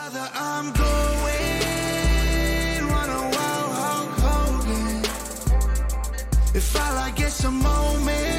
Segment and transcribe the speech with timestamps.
[0.00, 1.60] Brother, I'm going
[2.88, 5.04] run a wild Hulk Hogan.
[6.54, 8.29] If I like get some moment,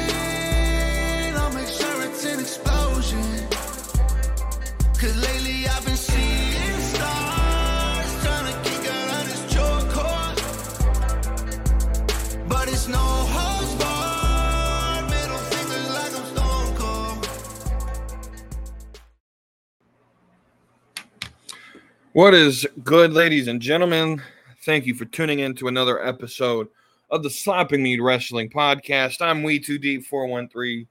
[22.14, 24.20] What is good, ladies and gentlemen?
[24.66, 26.68] Thank you for tuning in to another episode
[27.10, 29.22] of the Slapping Meat Wrestling Podcast.
[29.22, 30.86] I'm We Too Deep 413.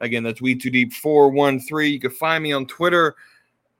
[0.00, 1.92] Again, that's We Too Deep 413.
[1.92, 3.14] You can find me on Twitter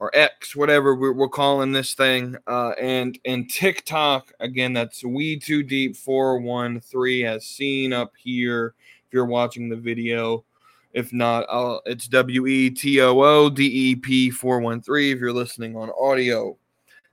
[0.00, 4.30] or X, whatever we're, we're calling this thing, uh, and and TikTok.
[4.40, 8.74] Again, that's We Too Deep 413, as seen up here.
[9.06, 10.44] If you're watching the video,
[10.92, 15.32] if not, I'll, it's W E T O O D E P 413 if you're
[15.32, 16.58] listening on audio.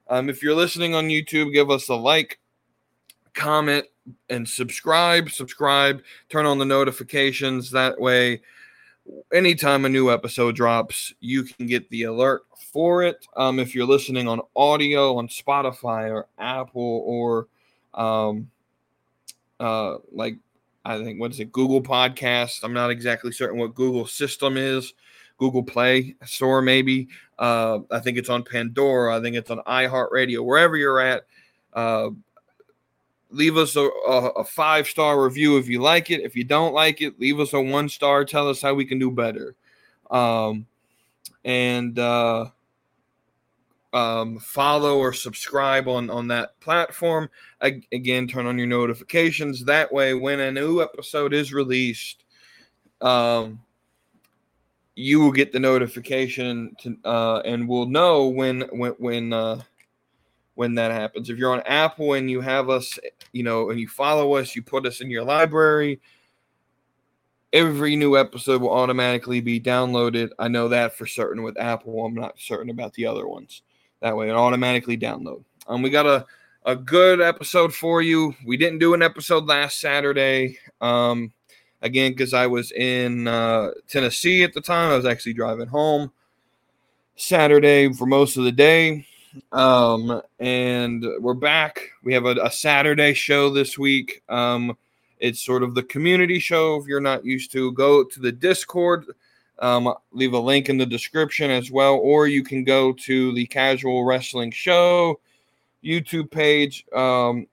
[0.10, 2.40] Um, if you're listening on YouTube, give us a like,
[3.34, 3.86] comment,
[4.30, 5.30] and subscribe.
[5.30, 7.72] Subscribe, turn on the notifications.
[7.72, 8.42] That way,
[9.34, 13.26] anytime a new episode drops, you can get the alert for it.
[13.36, 17.48] Um, if you're listening on audio on Spotify or Apple or
[17.94, 18.50] um,
[19.60, 20.38] uh, like
[20.86, 22.64] I think what is it, Google Podcast.
[22.64, 24.94] I'm not exactly certain what Google system is.
[25.40, 27.08] Google Play Store, maybe.
[27.40, 29.18] Uh, I think it's on Pandora.
[29.18, 30.44] I think it's on iHeartRadio.
[30.46, 31.24] Wherever you're at,
[31.74, 32.10] uh,
[33.32, 36.22] leave us a, a, a five star review if you like it.
[36.22, 38.26] If you don't like it, leave us a one star.
[38.26, 39.56] Tell us how we can do better.
[40.12, 40.68] Um,
[41.46, 42.48] and uh,
[43.94, 47.30] um, follow or subscribe on on that platform.
[47.62, 49.64] I, again, turn on your notifications.
[49.64, 52.26] That way, when a new episode is released,
[53.02, 53.62] um,
[55.00, 59.62] you will get the notification to, uh, and will know when when when uh,
[60.56, 61.30] when that happens.
[61.30, 63.00] If you're on Apple and you have us,
[63.32, 66.02] you know, and you follow us, you put us in your library.
[67.54, 70.30] Every new episode will automatically be downloaded.
[70.38, 72.06] I know that for certain with Apple.
[72.06, 73.62] I'm not certain about the other ones.
[74.02, 75.46] That way, it automatically download.
[75.66, 76.26] Um, we got a
[76.66, 78.36] a good episode for you.
[78.46, 80.60] We didn't do an episode last Saturday.
[80.82, 81.32] Um,
[81.82, 84.92] again because I was in uh, Tennessee at the time.
[84.92, 86.12] I was actually driving home
[87.16, 89.06] Saturday for most of the day.
[89.52, 91.92] Um, and we're back.
[92.04, 94.24] We have a, a Saturday show this week.
[94.30, 94.76] Um,
[95.20, 96.78] it's sort of the community show.
[96.78, 99.06] If you're not used to, go to the Discord.
[99.60, 103.46] Um, leave a link in the description as well, or you can go to the
[103.46, 105.20] Casual Wrestling Show
[105.84, 106.86] YouTube page.
[106.96, 107.46] Um,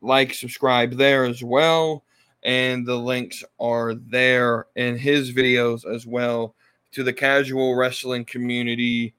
[0.00, 2.02] like, subscribe there as well
[2.42, 6.54] and the links are there in his videos as well
[6.92, 9.14] to the casual wrestling community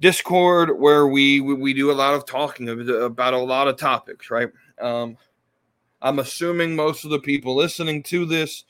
[0.00, 4.50] discord where we we, do a lot of talking about a lot of topics right?
[4.80, 5.16] Um
[6.02, 8.64] i'm assuming most of the people listening to this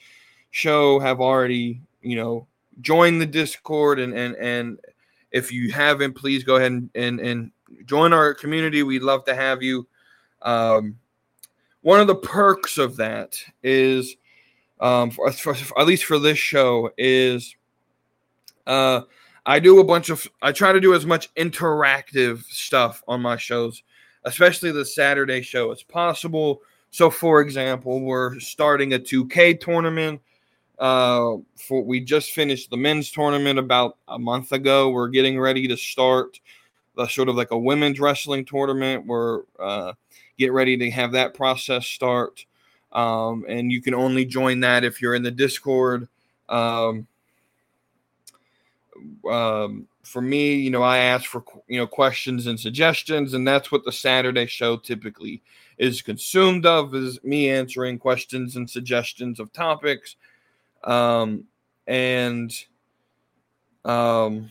[0.50, 2.46] show have already you know
[2.80, 4.80] joined the discord and and and
[5.30, 7.52] if you haven't please go ahead and and, and
[7.84, 8.82] join our community.
[8.82, 9.86] We'd love to have you.
[10.42, 10.96] Um
[11.82, 14.16] one of the perks of that is
[14.80, 17.56] um for, for, at least for this show is
[18.66, 19.02] uh
[19.46, 23.36] i do a bunch of i try to do as much interactive stuff on my
[23.36, 23.82] shows
[24.24, 26.62] especially the saturday show as possible.
[26.90, 30.20] So for example we're starting a 2k tournament
[30.78, 34.90] uh for we just finished the men's tournament about a month ago.
[34.90, 36.40] We're getting ready to start
[36.96, 39.92] the sort of like a women's wrestling tournament we're uh
[40.38, 42.44] get ready to have that process start.
[42.92, 46.08] Um, and you can only join that if you're in the Discord.
[46.48, 47.06] Um,
[49.28, 53.70] um, for me, you know, I ask for you know questions and suggestions, and that's
[53.70, 55.42] what the Saturday show typically
[55.78, 60.16] is consumed of is me answering questions and suggestions of topics.
[60.84, 61.44] Um,
[61.86, 62.52] and
[63.84, 64.50] um,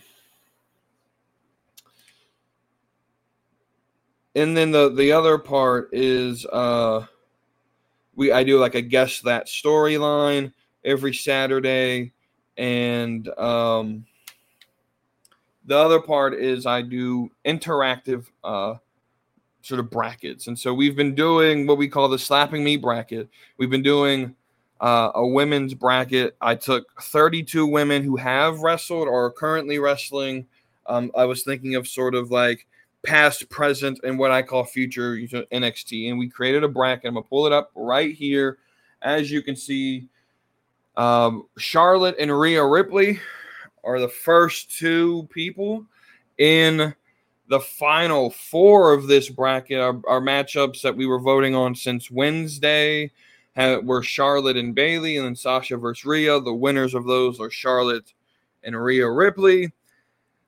[4.40, 7.06] and then the the other part is uh
[8.16, 10.54] we I do like a guess that storyline
[10.86, 12.14] every Saturday.
[12.58, 14.06] And um
[15.66, 18.76] the other part is I do interactive uh
[19.62, 20.48] sort of brackets.
[20.48, 23.28] And so we've been doing what we call the slapping me bracket.
[23.58, 24.36] We've been doing
[24.80, 26.38] uh, a women's bracket.
[26.40, 30.48] I took 32 women who have wrestled or are currently wrestling.
[30.86, 32.66] Um, I was thinking of sort of like
[33.06, 36.10] past, present, and what I call future NXT.
[36.10, 37.08] And we created a bracket.
[37.08, 38.58] I'm gonna pull it up right here.
[39.02, 40.08] As you can see,
[40.98, 43.20] um, Charlotte and Rhea Ripley
[43.84, 45.86] are the first two people
[46.38, 46.94] in
[47.48, 52.12] the final four of this bracket, our, our matchups that we were voting on since
[52.12, 53.12] Wednesday,
[53.56, 56.40] have, were Charlotte and Bayley, and then Sasha versus Rhea.
[56.40, 58.14] The winners of those are Charlotte
[58.64, 59.72] and Rhea Ripley.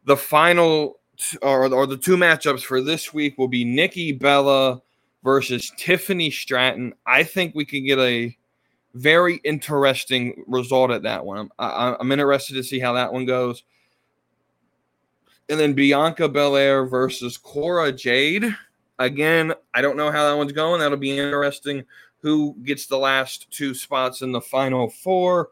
[0.06, 1.00] The final
[1.42, 4.82] or, or the two matchups for this week will be Nikki Bella
[5.24, 6.94] versus Tiffany Stratton.
[7.06, 8.36] I think we can get a
[8.94, 11.50] very interesting result at that one.
[11.60, 13.64] I, I'm interested to see how that one goes.
[15.50, 18.56] And then Bianca Belair versus Cora Jade.
[19.00, 20.80] Again, I don't know how that one's going.
[20.80, 21.84] That'll be interesting.
[22.20, 25.50] Who gets the last two spots in the final four?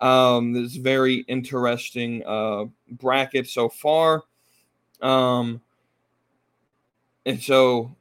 [0.00, 4.24] Um, this very interesting uh, bracket so far.
[5.02, 5.60] Um,
[7.24, 7.94] and so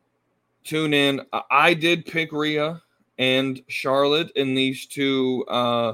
[0.64, 1.22] tune in.
[1.50, 2.82] I did pick Rhea
[3.18, 5.94] and Charlotte in these two uh,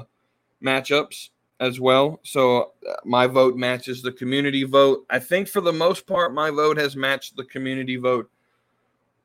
[0.62, 2.20] matchups as well.
[2.24, 5.06] So uh, my vote matches the community vote.
[5.10, 8.28] I think for the most part, my vote has matched the community vote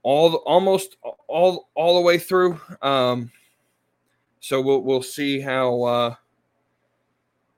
[0.04, 0.96] all almost
[1.28, 2.60] all all the way through.
[2.82, 3.30] Um,
[4.40, 6.16] so we'll we'll see how uh,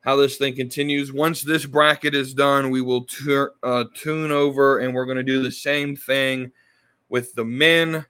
[0.01, 1.11] how this thing continues.
[1.11, 5.23] Once this bracket is done, we will tur- uh, tune over and we're going to
[5.23, 6.51] do the same thing
[7.09, 8.05] with the men.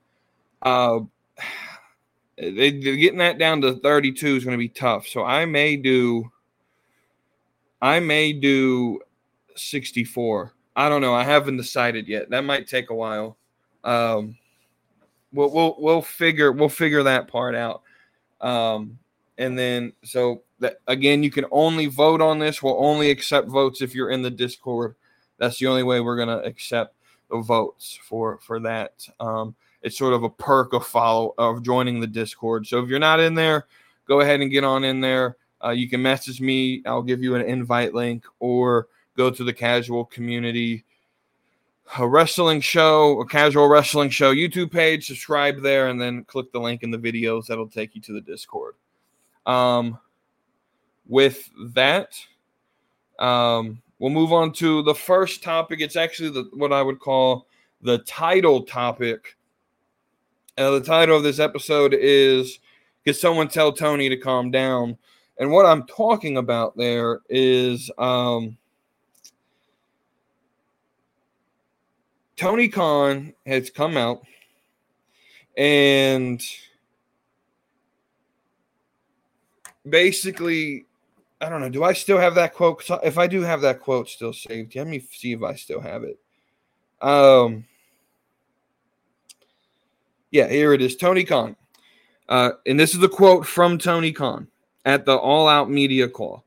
[0.62, 1.00] Uh,
[2.38, 5.08] they, getting that down to 32 is going to be tough.
[5.08, 6.32] So I may do,
[7.82, 9.00] I may do
[9.56, 10.54] 64.
[10.76, 11.14] I don't know.
[11.14, 12.30] I haven't decided yet.
[12.30, 13.36] That might take a while.
[13.84, 14.38] Um,
[15.34, 17.82] we'll, we'll, we'll figure, we'll figure that part out.
[18.40, 19.00] Um,
[19.40, 22.62] and then, so that again, you can only vote on this.
[22.62, 24.96] We'll only accept votes if you're in the Discord.
[25.38, 26.96] That's the only way we're going to accept
[27.32, 29.08] the votes for, for that.
[29.22, 32.68] Um, it's sort of a perk of follow of joining the Discord.
[32.68, 33.66] So if you're not in there,
[34.06, 35.38] go ahead and get on in there.
[35.64, 36.84] Uh, you can message me.
[36.86, 40.84] I'll give you an invite link, or go to the casual community
[41.98, 45.08] a wrestling show, a casual wrestling show YouTube page.
[45.08, 47.48] Subscribe there, and then click the link in the videos.
[47.48, 48.76] That'll take you to the Discord.
[49.46, 50.00] Um,
[51.08, 52.14] with that,
[53.18, 55.82] um, we'll move on to the first topic.
[55.82, 57.48] It's actually the what I would call
[57.82, 59.38] the title topic
[60.60, 62.60] uh, the title of this episode is
[63.06, 64.98] Could Someone Tell Tony to Calm Down?
[65.38, 68.58] And what I'm talking about there is um,
[72.36, 74.24] Tony Khan has come out
[75.56, 76.42] and
[79.90, 80.86] basically,
[81.42, 81.70] I don't know.
[81.70, 82.84] Do I still have that quote?
[83.04, 86.04] If I do have that quote still saved, let me see if I still have
[86.04, 86.20] it.
[87.02, 87.66] Um,
[90.32, 90.96] yeah, here it is.
[90.96, 91.56] Tony Khan.
[92.28, 94.48] Uh, and this is a quote from Tony Khan
[94.86, 96.46] at the All Out Media Call.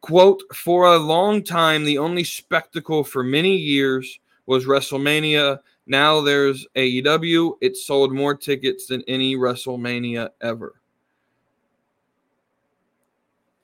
[0.00, 5.60] Quote, for a long time, the only spectacle for many years was WrestleMania.
[5.86, 7.58] Now there's AEW.
[7.60, 10.77] It sold more tickets than any WrestleMania ever.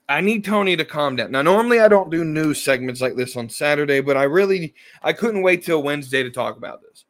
[0.08, 1.32] I need Tony to calm down.
[1.32, 5.12] Now, normally I don't do news segments like this on Saturday, but I really I
[5.12, 7.04] couldn't wait till Wednesday to talk about this.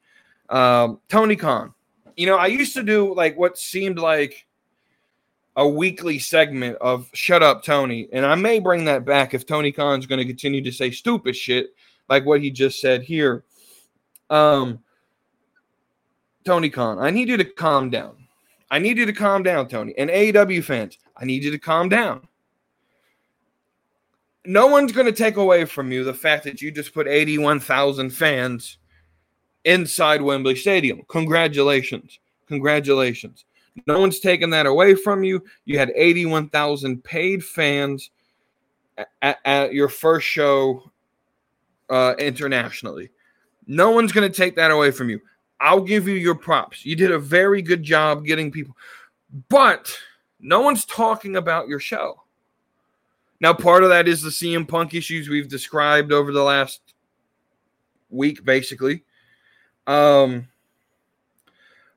[0.49, 1.75] Um, Tony Khan,
[2.17, 4.46] you know, I used to do like what seemed like
[5.56, 8.08] a weekly segment of Shut Up Tony.
[8.12, 11.37] And I may bring that back if Tony Khan's going to continue to say stupid
[11.37, 11.75] shit
[12.08, 13.44] like what he just said here.
[14.31, 14.81] Um,
[16.45, 18.16] Tony Khan, I need you to calm down.
[18.71, 19.95] I need you to calm down, Tony.
[19.97, 22.26] And AEW fans, I need you to calm down.
[24.47, 28.11] No one's going to take away from you the fact that you just put 81,000
[28.11, 28.79] fans
[29.65, 31.03] inside Wembley Stadium.
[31.09, 32.19] Congratulations.
[32.47, 33.45] Congratulations.
[33.87, 35.43] No one's taken that away from you.
[35.65, 38.11] You had 81,000 paid fans
[39.23, 40.91] at, at, your first show
[41.91, 43.11] uh, internationally.
[43.67, 45.21] No one's going to take that away from you.
[45.61, 46.85] I'll give you your props.
[46.85, 48.77] You did a very good job getting people,
[49.49, 49.97] but
[50.39, 52.24] no one's talking about your show.
[53.41, 56.81] Now, part of that is the CM Punk issues we've described over the last
[58.11, 59.05] week, basically.
[59.87, 60.49] Um,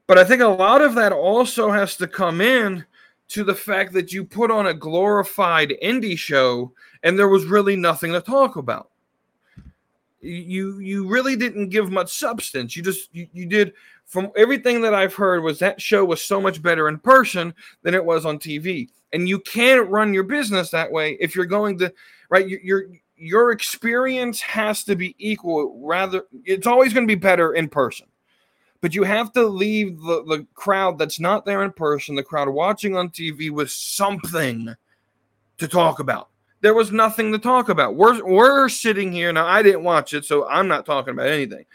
[0.07, 2.85] but I think a lot of that also has to come in
[3.29, 6.71] to the fact that you put on a glorified indie show
[7.03, 8.89] and there was really nothing to talk about.
[10.19, 12.75] You you really didn't give much substance.
[12.75, 13.73] You just you, you did
[14.05, 17.53] from everything that I've heard was that show was so much better in person
[17.83, 18.89] than it was on TV.
[19.13, 21.93] And you can't run your business that way if you're going to
[22.29, 27.53] right you're your experience has to be equal rather it's always going to be better
[27.53, 28.05] in person
[28.79, 32.49] but you have to leave the, the crowd that's not there in person the crowd
[32.49, 34.75] watching on tv with something
[35.57, 36.29] to talk about
[36.61, 37.95] there was nothing to talk about.
[37.95, 39.45] We're we're sitting here now.
[39.45, 41.65] I didn't watch it, so I'm not talking about anything.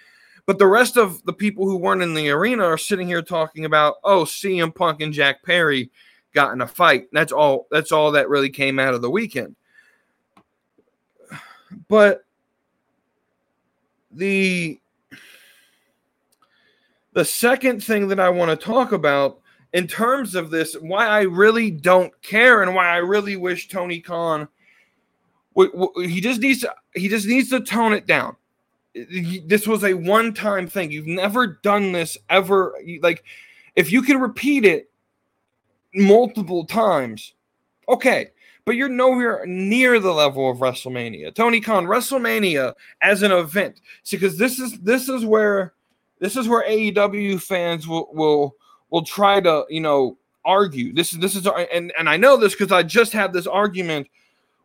[0.45, 3.65] But the rest of the people who weren't in the arena are sitting here talking
[3.65, 5.91] about, oh, CM Punk and Jack Perry
[6.35, 7.09] got in a fight.
[7.13, 7.67] That's all.
[7.71, 9.57] That's all that really came out of the weekend.
[11.89, 12.25] But
[14.11, 14.81] the
[17.13, 19.41] the second thing that I want to talk about
[19.73, 24.01] in terms of this, why I really don't care and why I really wish Tony
[24.01, 24.49] Khan
[25.55, 28.37] he just needs to he just needs to tone it down.
[28.95, 30.91] This was a one-time thing.
[30.91, 32.75] You've never done this ever.
[33.01, 33.25] Like,
[33.75, 34.91] if you can repeat it
[35.95, 37.35] multiple times,
[37.89, 38.29] okay.
[38.65, 41.35] But you're nowhere near the level of WrestleMania.
[41.35, 43.81] Tony Khan, WrestleMania as an event.
[44.05, 45.75] See, because this is this is where
[46.21, 48.55] this is where AEW fans will will
[48.91, 50.93] will try to you know argue.
[50.93, 54.07] This is this is and and I know this because I just had this argument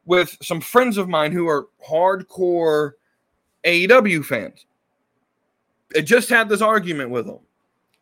[0.06, 2.94] with some friends of mine who are hardcore
[3.64, 4.66] AEW fans.
[5.96, 7.40] I just had this argument with them,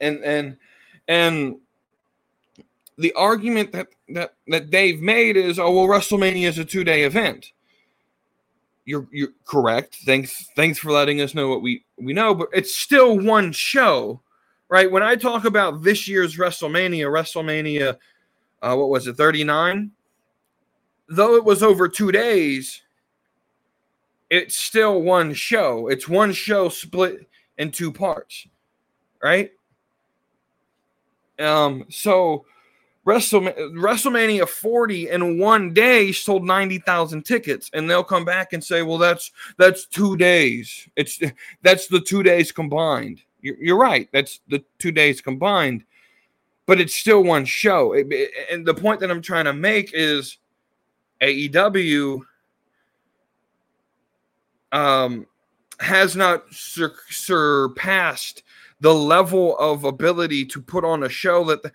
[0.01, 0.57] and and
[1.07, 1.55] and
[2.97, 7.03] the argument that that that they've made is, oh well, WrestleMania is a two day
[7.03, 7.51] event.
[8.85, 9.97] You're you're correct.
[10.05, 14.21] Thanks thanks for letting us know what we we know, but it's still one show,
[14.69, 14.89] right?
[14.89, 17.97] When I talk about this year's WrestleMania, WrestleMania,
[18.61, 19.91] uh, what was it, thirty nine?
[21.07, 22.81] Though it was over two days,
[24.29, 25.87] it's still one show.
[25.87, 28.47] It's one show split in two parts,
[29.21, 29.51] right?
[31.37, 32.45] Um, so
[33.05, 38.97] WrestleMania 40 in one day sold 90,000 tickets and they'll come back and say, "Well,
[38.97, 40.89] that's that's 2 days.
[40.95, 41.19] It's
[41.61, 44.09] that's the 2 days combined." You're, you're right.
[44.11, 45.83] That's the 2 days combined.
[46.65, 47.93] But it's still one show.
[47.93, 50.37] It, it, and the point that I'm trying to make is
[51.21, 52.21] AEW
[54.71, 55.27] um
[55.79, 58.43] has not sur- surpassed
[58.79, 61.71] the level of ability to put on a show that the,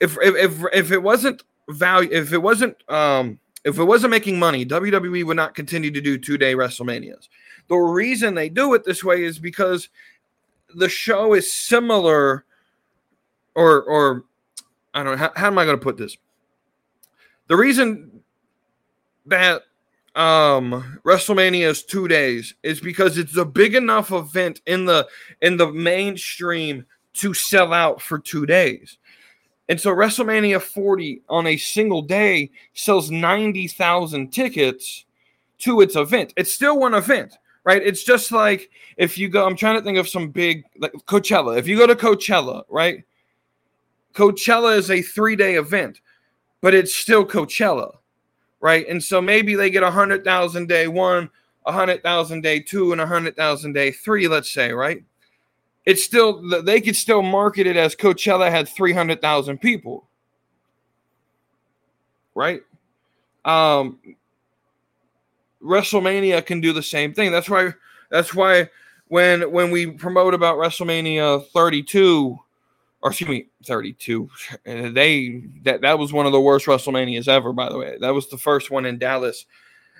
[0.00, 4.38] if if if, if it wasn't value if it wasn't um if it wasn't making
[4.38, 7.28] money, WWE would not continue to do two day WrestleManias.
[7.68, 9.88] The reason they do it this way is because
[10.76, 12.44] the show is similar,
[13.56, 14.24] or or
[14.94, 16.16] I don't know how, how am I going to put this.
[17.48, 18.22] The reason
[19.26, 19.62] that
[20.14, 25.08] um WrestleMania is two days is because it's a big enough event in the
[25.42, 28.96] in the mainstream to sell out for two days.
[29.68, 35.04] And so WrestleMania 40 on a single day sells 90,000 tickets
[35.58, 36.32] to its event.
[36.36, 37.82] It's still one event, right?
[37.82, 41.58] It's just like if you go, I'm trying to think of some big, like Coachella.
[41.58, 43.04] If you go to Coachella, right?
[44.14, 46.00] Coachella is a three day event,
[46.60, 47.96] but it's still Coachella,
[48.60, 48.86] right?
[48.88, 51.28] And so maybe they get 100,000 day one,
[51.64, 55.02] 100,000 day two, and 100,000 day three, let's say, right?
[55.86, 60.08] It's still they could still market it as Coachella had 300,000 people.
[62.34, 62.60] Right?
[63.44, 63.98] Um
[65.62, 67.32] WrestleMania can do the same thing.
[67.32, 67.72] That's why
[68.10, 68.68] that's why
[69.08, 72.38] when when we promote about WrestleMania 32
[73.02, 74.28] or excuse me 32
[74.64, 77.96] they that that was one of the worst WrestleManias ever by the way.
[78.00, 79.46] That was the first one in Dallas.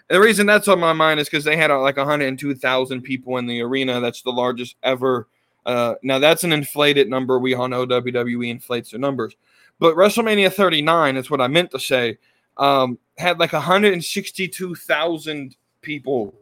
[0.09, 3.39] And the reason that's on my mind is because they had uh, like 102,000 people
[3.39, 4.01] in the arena.
[4.01, 5.27] That's the largest ever
[5.67, 7.39] uh, now that's an inflated number.
[7.39, 9.37] We all know WWE inflates their numbers,
[9.79, 12.19] but WrestleMania 39 is what I meant to say.
[12.57, 16.35] Um, had like 162,000 people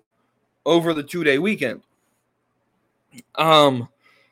[0.66, 1.82] over the two day weekend.
[3.36, 3.88] Um,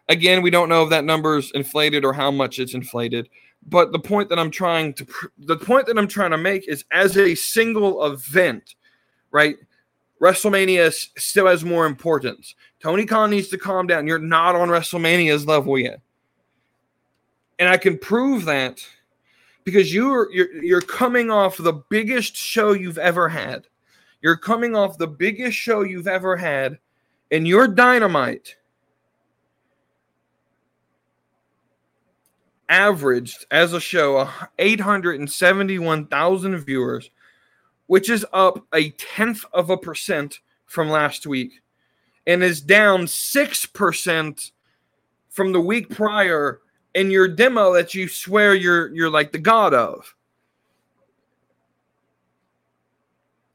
[0.09, 3.29] again, we don't know if that number is inflated or how much it's inflated.
[3.67, 5.07] But the point that I'm trying to
[5.39, 8.75] the point that I'm trying to make is as a single event,
[9.31, 9.57] right?
[10.23, 12.55] WrestleMania still has more importance.
[12.81, 14.07] Tony Khan needs to calm down.
[14.07, 16.01] You're not on WrestleMania's level yet.
[17.59, 18.87] And I can prove that
[19.65, 23.67] because you're you're you're coming off the biggest show you've ever had.
[24.21, 26.79] You're coming off the biggest show you've ever had,
[27.31, 28.57] and your dynamite
[32.69, 37.11] averaged as a show uh, 871,000 viewers,
[37.93, 41.61] which is up a tenth of a percent from last week
[42.27, 44.51] and is down 6%
[45.29, 46.61] from the week prior
[46.95, 50.15] in your demo that you swear you're you're like the god of.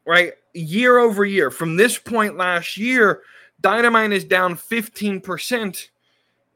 [0.06, 0.34] Right?
[0.54, 1.50] Year over year.
[1.50, 3.24] From this point last year,
[3.62, 5.90] Dynamite is down 15%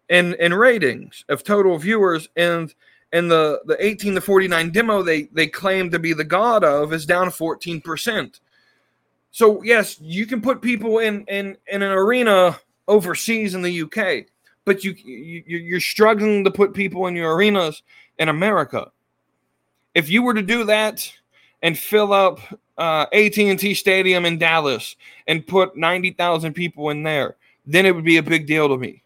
[0.10, 2.76] in in ratings of total viewers and
[3.14, 6.94] and the the 18 to 49 demo they they claim to be the god of
[6.94, 8.40] is down 14%.
[9.32, 14.26] So yes, you can put people in in in an arena overseas in the UK,
[14.66, 17.84] but you, you you're struggling to put people in your arenas
[18.20, 18.92] in America.
[19.96, 21.12] If you were to do that
[21.62, 22.40] and fill up
[22.78, 24.96] uh, AT&T Stadium in Dallas
[25.28, 29.04] and put 90,000 people in there, then it would be a big deal to me.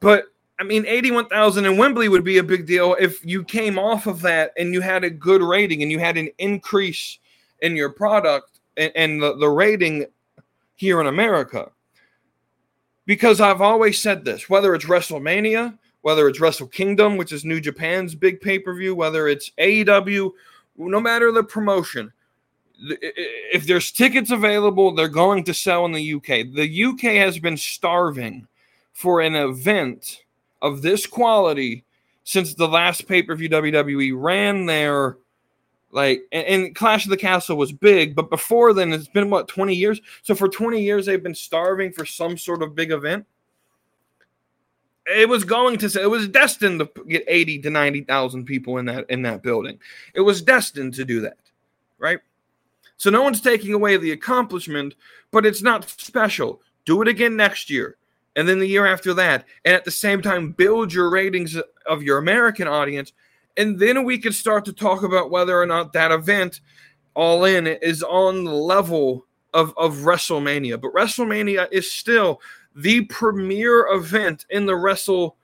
[0.00, 0.26] But
[0.58, 4.20] I mean, 81,000 in Wembley would be a big deal if you came off of
[4.22, 7.18] that and you had a good rating and you had an increase
[7.60, 10.06] in your product and, and the, the rating
[10.76, 11.70] here in America.
[13.06, 17.60] Because I've always said this whether it's WrestleMania, whether it's Wrestle Kingdom, which is New
[17.60, 20.30] Japan's big pay per view, whether it's AEW,
[20.76, 22.12] no matter the promotion,
[22.78, 26.52] if there's tickets available, they're going to sell in the UK.
[26.54, 28.46] The UK has been starving
[28.92, 30.23] for an event
[30.64, 31.84] of this quality
[32.24, 35.18] since the last pay per view WWE ran there.
[35.92, 39.46] Like, and, and, Clash of the Castle was big, but before then, it's been what
[39.46, 40.00] 20 years.
[40.22, 43.26] So for 20 years, they've been starving for some sort of big event.
[45.06, 48.86] It was going to, say it was destined to get 80 to 90,000 people in
[48.86, 49.78] that in that building.
[50.14, 51.36] It was destined to do that,
[51.98, 52.18] right?
[52.96, 54.94] So no one's taking away the accomplishment,
[55.30, 56.62] but it's not special.
[56.86, 57.98] Do it again next year
[58.36, 62.02] and then the year after that, and at the same time build your ratings of
[62.02, 63.12] your American audience,
[63.56, 66.60] and then we could start to talk about whether or not that event,
[67.14, 70.80] all in, is on the level of of WrestleMania.
[70.80, 72.40] But WrestleMania is still
[72.74, 75.36] the premier event in the wrestle.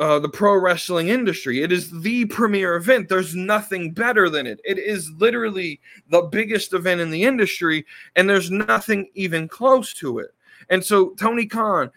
[0.00, 1.60] Uh, the pro wrestling industry.
[1.60, 3.08] It is the premier event.
[3.08, 4.60] There's nothing better than it.
[4.64, 10.20] It is literally the biggest event in the industry, and there's nothing even close to
[10.20, 10.32] it.
[10.70, 11.90] And so Tony Khan,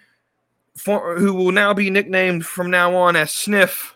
[0.76, 3.96] for, who will now be nicknamed from now on as Sniff,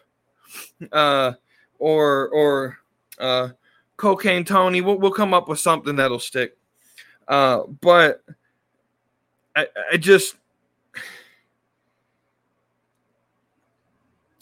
[0.92, 1.34] uh,
[1.80, 2.78] or or
[3.20, 3.50] uh,
[3.98, 6.58] Cocaine Tony, we'll, we'll come up with something that'll stick.
[7.28, 8.24] Uh, but
[9.56, 10.36] I, I just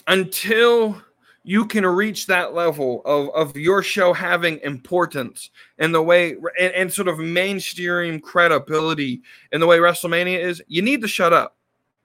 [0.08, 1.02] until
[1.44, 6.74] you can reach that level of, of your show having importance and the way and,
[6.74, 11.58] and sort of mainstream credibility in the way WrestleMania is, you need to shut up.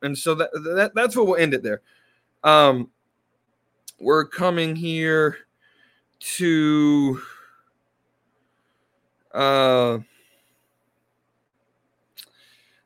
[0.03, 1.83] And so that, that that's what we'll end it there.
[2.43, 2.91] Um,
[4.01, 5.39] we're coming here
[6.21, 7.21] to
[9.33, 9.99] uh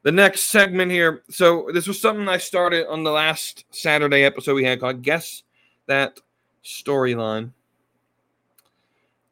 [0.02, 1.22] the next segment here.
[1.30, 5.44] So this was something I started on the last Saturday episode we had called Guess
[5.86, 6.18] That
[6.64, 7.52] storyline.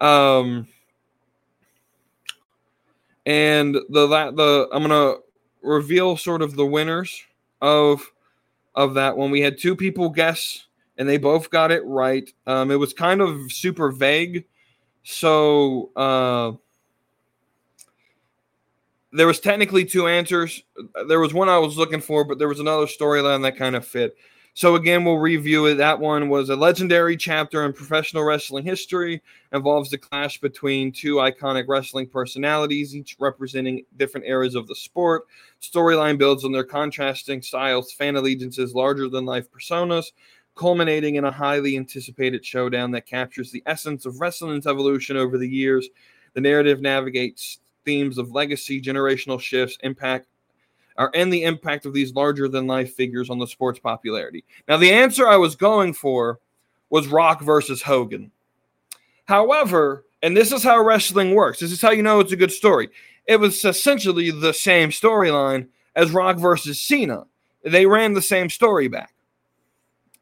[0.00, 0.66] Um,
[3.26, 5.14] and the that the I'm gonna
[5.62, 7.22] reveal sort of the winners
[7.60, 8.10] of
[8.74, 9.30] of that one.
[9.30, 10.66] We had two people guess,
[10.96, 12.32] and they both got it right.
[12.46, 14.44] Um, it was kind of super vague,
[15.02, 16.52] so uh,
[19.12, 20.62] there was technically two answers.
[21.08, 23.86] There was one I was looking for, but there was another storyline that kind of
[23.86, 24.16] fit.
[24.54, 25.76] So again, we'll review it.
[25.76, 29.22] That one was a legendary chapter in professional wrestling history.
[29.52, 35.24] Involves the clash between two iconic wrestling personalities, each representing different eras of the sport.
[35.62, 40.12] Storyline builds on their contrasting styles, fan allegiances, larger than life personas,
[40.56, 45.48] culminating in a highly anticipated showdown that captures the essence of wrestling's evolution over the
[45.48, 45.88] years.
[46.34, 50.26] The narrative navigates themes of legacy, generational shifts, impact,
[51.00, 54.44] are and the impact of these larger than life figures on the sport's popularity.
[54.68, 56.38] Now, the answer I was going for
[56.90, 58.30] was Rock versus Hogan.
[59.24, 61.58] However, and this is how wrestling works.
[61.58, 62.90] This is how you know it's a good story.
[63.26, 67.24] It was essentially the same storyline as Rock versus Cena.
[67.64, 69.14] They ran the same story back.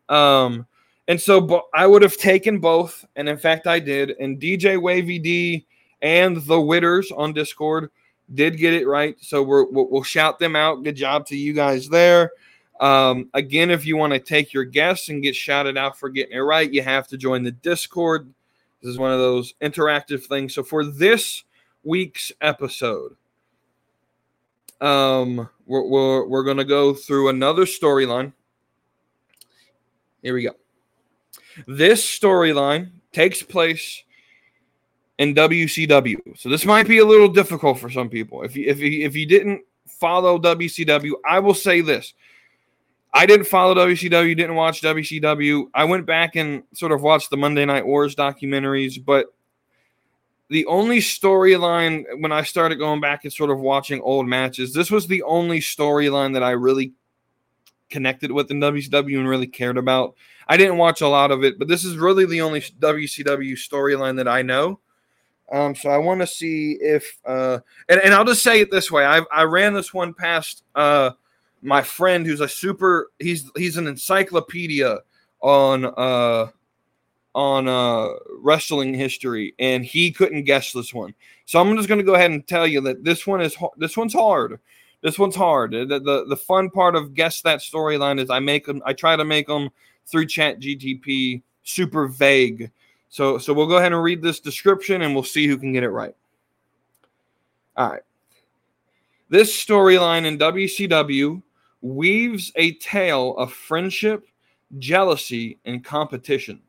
[0.08, 0.64] Um,
[1.08, 4.10] and so bo- I would have taken both, and in fact, I did.
[4.20, 5.66] And DJ Wavy D
[6.02, 7.90] and the Witters on Discord
[8.34, 9.16] did get it right.
[9.20, 10.84] So we're, we'll, we'll shout them out.
[10.84, 12.32] Good job to you guys there.
[12.80, 16.36] Um, again, if you want to take your guess and get shouted out for getting
[16.36, 18.32] it right, you have to join the Discord.
[18.82, 20.54] This is one of those interactive things.
[20.54, 21.44] So for this
[21.82, 23.16] week's episode,
[24.80, 28.32] um, we're, we're, we're going to go through another storyline.
[30.22, 30.52] Here we go.
[31.66, 34.04] This storyline takes place
[35.18, 36.38] in WCW.
[36.38, 38.42] So this might be a little difficult for some people.
[38.42, 42.14] If you, if you, if you didn't follow WCW, I will say this.
[43.12, 45.68] I didn't follow WCW, didn't watch WCW.
[45.74, 49.34] I went back and sort of watched the Monday Night Wars documentaries, but
[50.50, 54.90] the only storyline when I started going back and sort of watching old matches, this
[54.90, 56.92] was the only storyline that I really
[57.90, 60.14] connected with in WCW and really cared about.
[60.46, 64.16] I didn't watch a lot of it, but this is really the only WCW storyline
[64.16, 64.80] that I know.
[65.50, 68.90] Um, so I want to see if, uh, and, and I'll just say it this
[68.90, 71.12] way: I I ran this one past uh,
[71.62, 73.10] my friend who's a super.
[73.18, 74.98] He's he's an encyclopedia
[75.40, 76.48] on uh,
[77.34, 78.08] on uh,
[78.40, 81.14] wrestling history, and he couldn't guess this one.
[81.46, 83.96] So I'm just going to go ahead and tell you that this one is this
[83.96, 84.58] one's hard.
[85.00, 85.70] This one's hard.
[85.70, 88.82] The, the, the fun part of guess that storyline is I make them.
[88.84, 89.70] I try to make them
[90.06, 92.70] through Chat GTP super vague
[93.08, 95.82] so, so we'll go ahead and read this description and we'll see who can get
[95.82, 96.14] it right.
[97.76, 98.02] All right.
[99.30, 101.42] This storyline in WCW
[101.80, 104.26] weaves a tale of friendship,
[104.78, 106.60] jealousy, and competition.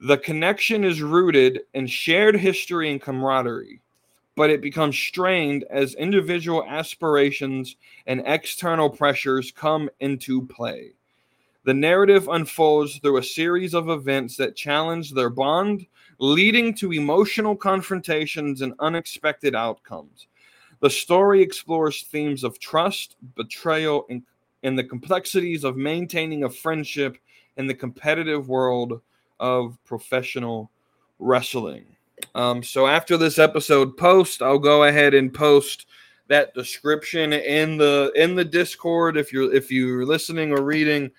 [0.00, 3.80] The connection is rooted in shared history and camaraderie,
[4.36, 10.92] but it becomes strained as individual aspirations and external pressures come into play.
[11.68, 15.84] The narrative unfolds through a series of events that challenge their bond,
[16.18, 20.28] leading to emotional confrontations and unexpected outcomes.
[20.80, 24.22] The story explores themes of trust, betrayal, and,
[24.62, 27.18] and the complexities of maintaining a friendship
[27.58, 29.02] in the competitive world
[29.38, 30.70] of professional
[31.18, 31.84] wrestling.
[32.34, 35.84] Um, so after this episode post, I'll go ahead and post
[36.28, 39.18] that description in the in the Discord.
[39.18, 41.10] If you're if you're listening or reading,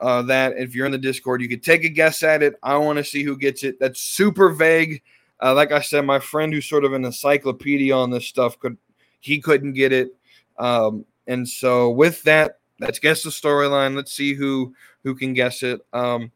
[0.00, 2.54] uh, that if you're in the Discord, you could take a guess at it.
[2.62, 3.78] I want to see who gets it.
[3.80, 5.02] That's super vague.
[5.40, 8.76] Uh, like I said, my friend who's sort of an encyclopedia on this stuff could
[9.20, 10.14] he couldn't get it.
[10.58, 13.94] Um, and so with that, let's guess the storyline.
[13.94, 15.80] Let's see who who can guess it.
[15.92, 16.32] Um,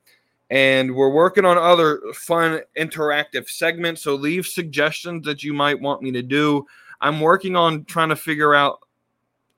[0.50, 4.02] and we're working on other fun interactive segments.
[4.02, 6.66] So leave suggestions that you might want me to do.
[7.00, 8.80] I'm working on trying to figure out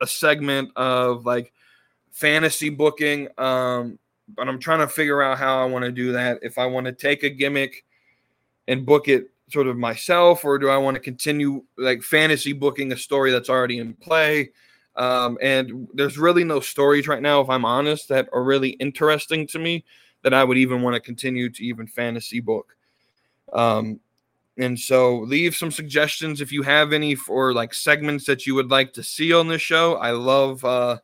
[0.01, 1.53] a segment of like
[2.15, 3.29] fantasy booking.
[3.37, 3.99] Um,
[4.35, 6.39] but I'm trying to figure out how I want to do that.
[6.43, 7.85] If I want to take a gimmick
[8.67, 12.93] and book it sort of myself, or do I want to continue like fantasy booking
[12.93, 14.51] a story that's already in play?
[14.97, 19.47] Um, and there's really no stories right now, if I'm honest, that are really interesting
[19.49, 19.85] to me
[20.23, 22.77] that I would even want to continue to even fantasy book.
[23.53, 24.01] Um,
[24.57, 28.71] and so leave some suggestions if you have any for like segments that you would
[28.71, 29.95] like to see on this show.
[29.95, 30.99] I love uh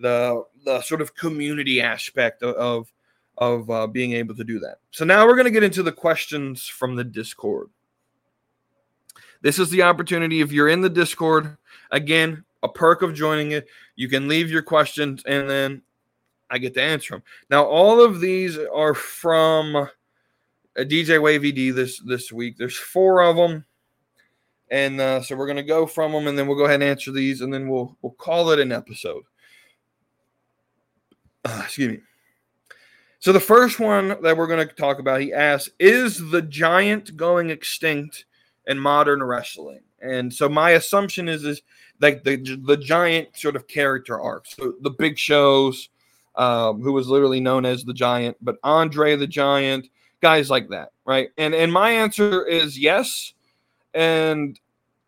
[0.00, 2.92] the the sort of community aspect of
[3.38, 4.78] of, uh, being able to do that.
[4.90, 7.68] So now we're going to get into the questions from the Discord.
[9.42, 11.56] This is the opportunity if you're in the Discord.
[11.92, 15.82] Again, a perk of joining it, you can leave your questions and then
[16.50, 17.22] I get to answer them.
[17.50, 19.80] Now, all of these are from a
[20.78, 22.56] uh, DJ Wavy D this this week.
[22.56, 23.64] There's four of them,
[24.70, 27.12] and uh, so we're gonna go from them, and then we'll go ahead and answer
[27.12, 29.24] these, and then we'll we'll call it an episode.
[31.44, 31.98] Excuse me.
[33.20, 37.16] So the first one that we're going to talk about, he asks, is the giant
[37.16, 38.26] going extinct
[38.66, 39.80] in modern wrestling?
[40.00, 41.62] And so my assumption is is
[42.00, 44.46] like the the giant sort of character arc.
[44.46, 45.88] So the big shows,
[46.36, 49.88] um, who was literally known as the giant, but Andre the Giant,
[50.20, 51.30] guys like that, right?
[51.36, 53.34] And and my answer is yes.
[53.94, 54.60] And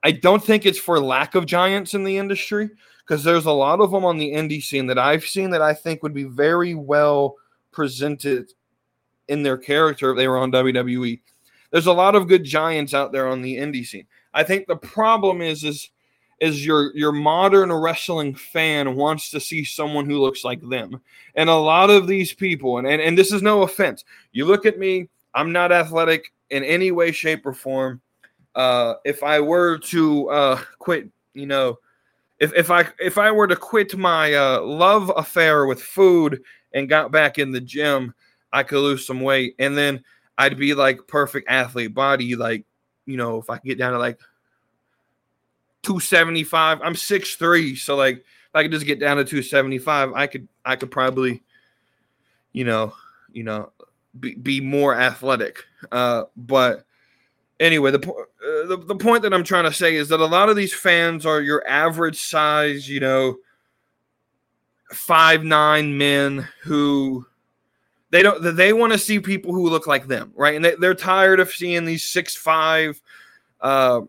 [0.02, 2.70] I don't think it's for lack of giants in the industry
[3.10, 5.74] because there's a lot of them on the indie scene that I've seen that I
[5.74, 7.34] think would be very well
[7.72, 8.52] presented
[9.26, 11.18] in their character if they were on WWE.
[11.72, 14.06] There's a lot of good giants out there on the indie scene.
[14.32, 15.90] I think the problem is is
[16.38, 21.00] is your your modern wrestling fan wants to see someone who looks like them.
[21.34, 24.66] And a lot of these people, and, and, and this is no offense, you look
[24.66, 28.02] at me, I'm not athletic in any way, shape, or form.
[28.54, 31.76] Uh, if I were to uh, quit, you know,
[32.40, 36.88] if if I if I were to quit my uh, love affair with food and
[36.88, 38.14] got back in the gym,
[38.53, 40.03] I could lose some weight, and then
[40.38, 42.35] I'd be like perfect athlete body.
[42.35, 42.64] Like
[43.05, 44.18] you know, if I get down to like
[45.83, 49.24] two seventy five, I'm six three, so like if I could just get down to
[49.24, 51.42] two seventy five, I could I could probably,
[52.53, 52.94] you know,
[53.33, 53.70] you know,
[54.18, 55.64] be, be more athletic.
[55.92, 56.87] Uh, but
[57.60, 60.48] anyway, the, uh, the the point that I'm trying to say is that a lot
[60.48, 63.36] of these fans are your average size, you know,
[64.92, 67.24] five nine men who
[68.10, 70.56] they don't they want to see people who look like them, right?
[70.56, 73.00] And they, they're tired of seeing these six five,
[73.60, 74.00] uh,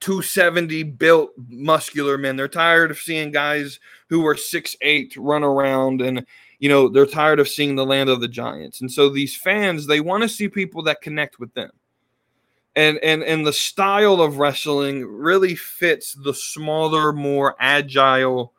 [0.00, 2.36] 270 built muscular men.
[2.36, 6.24] They're tired of seeing guys who are six eight run around and
[6.58, 9.86] you know they're tired of seeing the land of the giants and so these fans
[9.86, 11.70] they want to see people that connect with them
[12.76, 18.52] and and and the style of wrestling really fits the smaller, more agile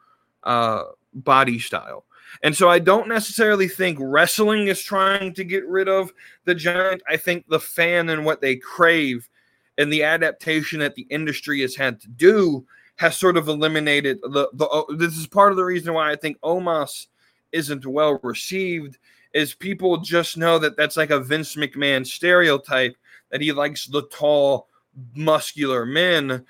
[0.43, 2.03] uh, body style.
[2.43, 6.12] And so I don't necessarily think wrestling is trying to get rid of
[6.45, 7.01] the giant.
[7.08, 9.30] I think the fan and what they crave
[9.77, 12.65] and the adaptation that the industry has had to do
[12.97, 16.15] has sort of eliminated the, the uh, this is part of the reason why I
[16.15, 17.08] think Omos
[17.51, 18.97] isn't well received
[19.34, 22.95] is people just know that that's like a Vince McMahon stereotype
[23.31, 24.67] that he likes the tall
[25.15, 26.45] muscular men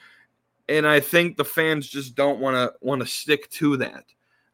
[0.69, 4.05] and I think the fans just don't want to want to stick to that.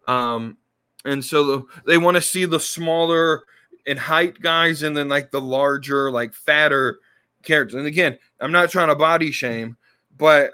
[0.08, 0.58] Um
[1.06, 3.44] and so the, they want to see the smaller
[3.86, 7.00] in height guys and then like the larger like fatter
[7.44, 7.76] characters.
[7.76, 9.78] And again, I'm not trying to body shame,
[10.18, 10.52] but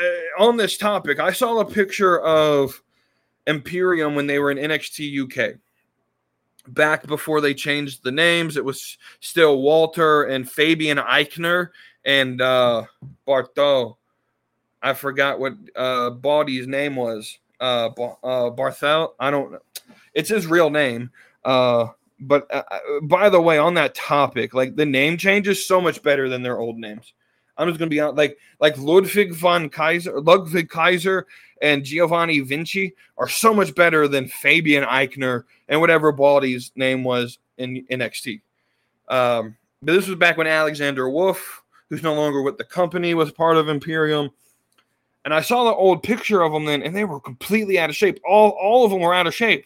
[0.00, 2.82] uh, on this topic, I saw a picture of
[3.46, 5.58] Imperium when they were in NXT UK.
[6.68, 11.70] Back before they changed the names, it was still Walter and Fabian Aichner
[12.04, 12.84] and uh
[13.26, 13.96] Bartho.
[14.82, 17.38] I forgot what uh Baldy's name was.
[17.60, 19.12] Uh, uh Barthel.
[19.18, 19.60] I don't know.
[20.14, 21.10] It's his real name.
[21.44, 21.88] Uh
[22.22, 25.80] but uh, uh, by the way, on that topic, like the name change is so
[25.80, 27.12] much better than their old names.
[27.56, 31.26] I'm just gonna be on like like Ludwig von Kaiser, Ludwig Kaiser,
[31.60, 37.38] and Giovanni Vinci are so much better than Fabian Aichner and whatever Baldy's name was
[37.58, 38.40] in NXT.
[39.08, 43.30] Um, but this was back when Alexander Wolfe, who's no longer with the company, was
[43.30, 44.30] part of Imperium.
[45.24, 47.96] And I saw the old picture of them then, and they were completely out of
[47.96, 48.18] shape.
[48.26, 49.64] All all of them were out of shape.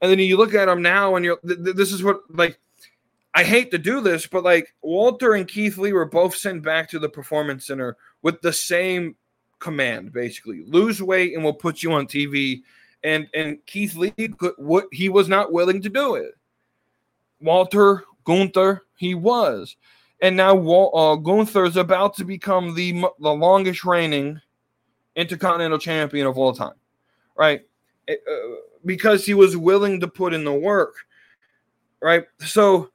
[0.00, 2.58] And then you look at them now, and you're th- th- this is what like
[3.34, 6.90] I hate to do this, but like Walter and Keith Lee were both sent back
[6.90, 9.14] to the performance center with the same
[9.60, 12.62] command, basically lose weight and we'll put you on TV.
[13.04, 16.32] And and Keith Lee could, what he was not willing to do it.
[17.40, 19.76] Walter Gunther, he was,
[20.20, 24.40] and now uh, Gunther is about to become the the longest reigning
[25.16, 26.74] intercontinental champion of all time,
[27.36, 27.62] right?
[28.06, 30.94] It, uh, because he was willing to put in the work,
[32.02, 32.24] right?
[32.40, 32.90] So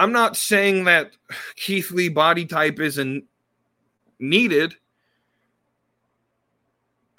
[0.00, 1.12] I'm not saying that
[1.56, 3.24] Keith Lee body type isn't
[4.18, 4.74] needed,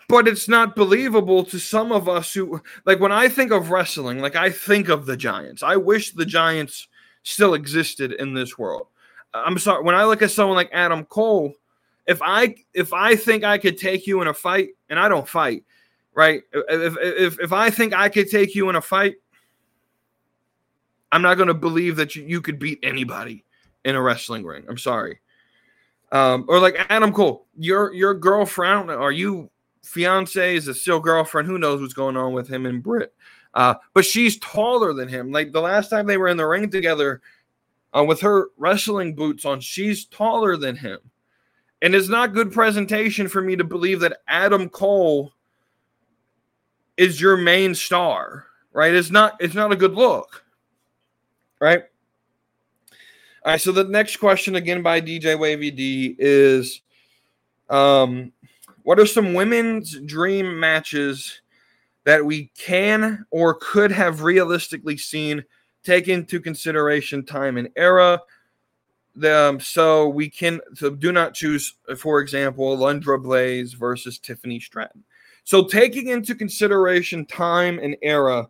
[0.09, 4.17] but it's not believable to some of us who like when I think of wrestling,
[4.19, 5.61] like I think of the Giants.
[5.61, 6.87] I wish the Giants
[7.21, 8.87] still existed in this world.
[9.31, 11.53] I'm sorry, when I look at someone like Adam Cole,
[12.07, 15.29] if I if I think I could take you in a fight, and I don't
[15.29, 15.65] fight,
[16.15, 16.41] right?
[16.51, 19.17] If if if I think I could take you in a fight,
[21.11, 23.43] I'm not going to believe that you, you could beat anybody
[23.83, 24.65] in a wrestling ring.
[24.69, 25.19] I'm sorry.
[26.11, 29.49] Um, or like Adam Cole, your your girlfriend, are you
[29.83, 30.55] fiance?
[30.55, 31.47] Is a still girlfriend?
[31.47, 33.13] Who knows what's going on with him and Britt?
[33.53, 35.31] Uh, but she's taller than him.
[35.31, 37.21] Like the last time they were in the ring together,
[37.95, 40.99] uh, with her wrestling boots on, she's taller than him.
[41.81, 45.33] And it's not good presentation for me to believe that Adam Cole
[46.97, 48.93] is your main star, right?
[48.93, 49.35] It's not.
[49.39, 50.40] It's not a good look
[51.61, 51.83] right?
[53.45, 56.81] All right, so the next question again by DJ Wavy D is
[57.69, 58.33] um
[58.83, 61.41] what are some women's dream matches
[62.03, 65.45] that we can or could have realistically seen
[65.83, 68.19] take into consideration time and era?
[69.15, 74.59] The, um, so we can so do not choose for example Alundra Blayze versus Tiffany
[74.59, 75.03] Stratton.
[75.43, 78.47] So taking into consideration time and era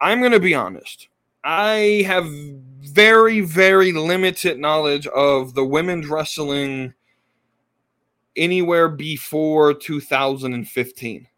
[0.00, 1.08] I'm going to be honest
[1.48, 2.28] I have
[2.80, 6.92] very, very limited knowledge of the women's wrestling
[8.34, 11.28] anywhere before 2015.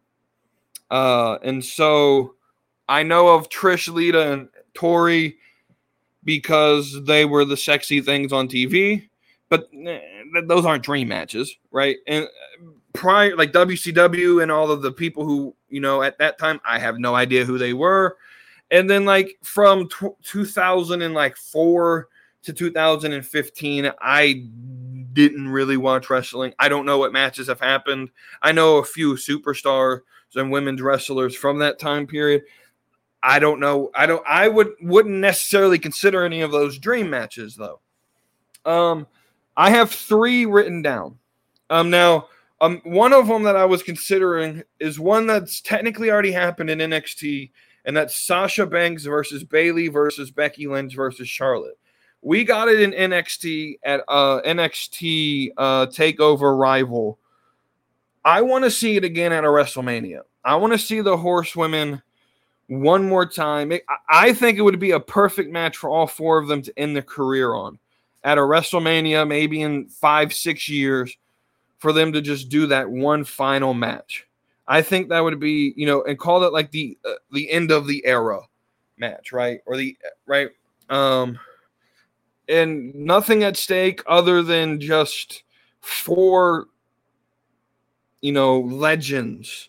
[0.90, 2.36] Uh, and so
[2.88, 5.36] I know of Trish, Lita, and Tori
[6.24, 9.10] because they were the sexy things on TV,
[9.50, 10.00] but eh,
[10.46, 11.98] those aren't dream matches, right?
[12.06, 16.38] And uh, prior, like WCW and all of the people who, you know, at that
[16.38, 18.16] time, I have no idea who they were.
[18.70, 22.08] And then like from t- 2004
[22.42, 24.44] to 2015, I
[25.12, 26.54] didn't really watch wrestling.
[26.58, 28.10] I don't know what matches have happened.
[28.42, 30.00] I know a few superstars
[30.34, 32.42] and women's wrestlers from that time period.
[33.22, 33.90] I don't know.
[33.94, 34.22] I don't.
[34.28, 37.80] I would wouldn't necessarily consider any of those dream matches though.
[38.64, 39.06] Um,
[39.56, 41.18] I have three written down.
[41.68, 42.28] Um, now,
[42.60, 46.78] um, one of them that I was considering is one that's technically already happened in
[46.78, 47.50] NXT
[47.88, 51.78] and that's Sasha Banks versus Bayley versus Becky Lynch versus Charlotte.
[52.20, 57.18] We got it in NXT at uh, NXT uh, Takeover Rival.
[58.22, 60.20] I want to see it again at a WrestleMania.
[60.44, 62.02] I want to see the Horsewomen
[62.66, 63.72] one more time.
[63.72, 66.78] It, I think it would be a perfect match for all four of them to
[66.78, 67.78] end their career on
[68.22, 71.16] at a WrestleMania, maybe in five, six years,
[71.78, 74.27] for them to just do that one final match.
[74.68, 77.70] I think that would be, you know, and call it like the uh, the end
[77.70, 78.40] of the era
[78.98, 79.60] match, right?
[79.66, 80.50] Or the right
[80.90, 81.38] um
[82.48, 85.42] and nothing at stake other than just
[85.80, 86.66] four
[88.22, 89.68] you know legends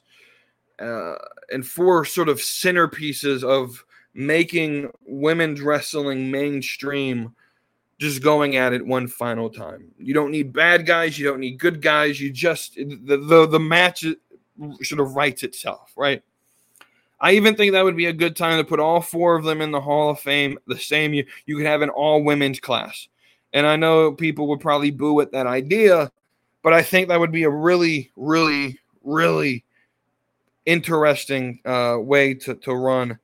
[0.79, 1.15] uh,
[1.51, 3.83] and four sort of centerpieces of
[4.13, 7.33] making women's wrestling mainstream
[7.99, 9.91] just going at it one final time.
[9.97, 13.59] You don't need bad guys, you don't need good guys, you just the the, the
[13.59, 14.05] match
[14.81, 16.23] sort of writes itself, right?
[17.21, 19.61] I even think that would be a good time to put all four of them
[19.61, 21.25] in the Hall of Fame the same year.
[21.45, 23.07] You could have an all women's class.
[23.51, 26.11] And I know people would probably boo at that idea,
[26.61, 29.65] but I think that would be a really, really, really
[30.65, 33.19] interesting uh, way to, to run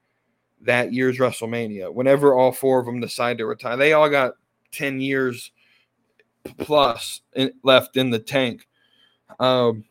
[0.61, 1.93] that year's WrestleMania.
[1.93, 4.33] Whenever all four of them decide to retire, they all got
[4.71, 5.51] 10 years
[6.57, 8.67] plus in, left in the tank.
[9.39, 9.85] Um,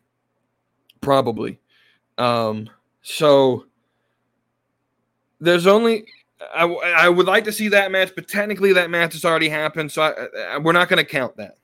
[1.05, 1.61] probably.
[2.19, 2.71] Um,
[3.03, 3.67] so
[5.41, 6.07] there's only
[6.55, 9.93] I, I would like to see that match, but technically that match has already happened,
[9.93, 11.59] so I, I, we're not going to count that.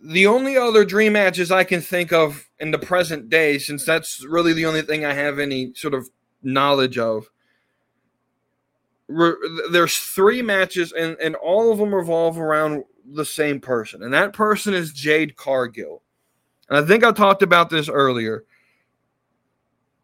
[0.00, 4.24] The only other dream matches I can think of in the present day, since that's
[4.24, 6.08] really the only thing I have any sort of
[6.42, 7.30] knowledge of,
[9.08, 14.32] there's three matches, and, and all of them revolve around the same person, and that
[14.32, 16.02] person is Jade Cargill.
[16.68, 18.44] And I think I talked about this earlier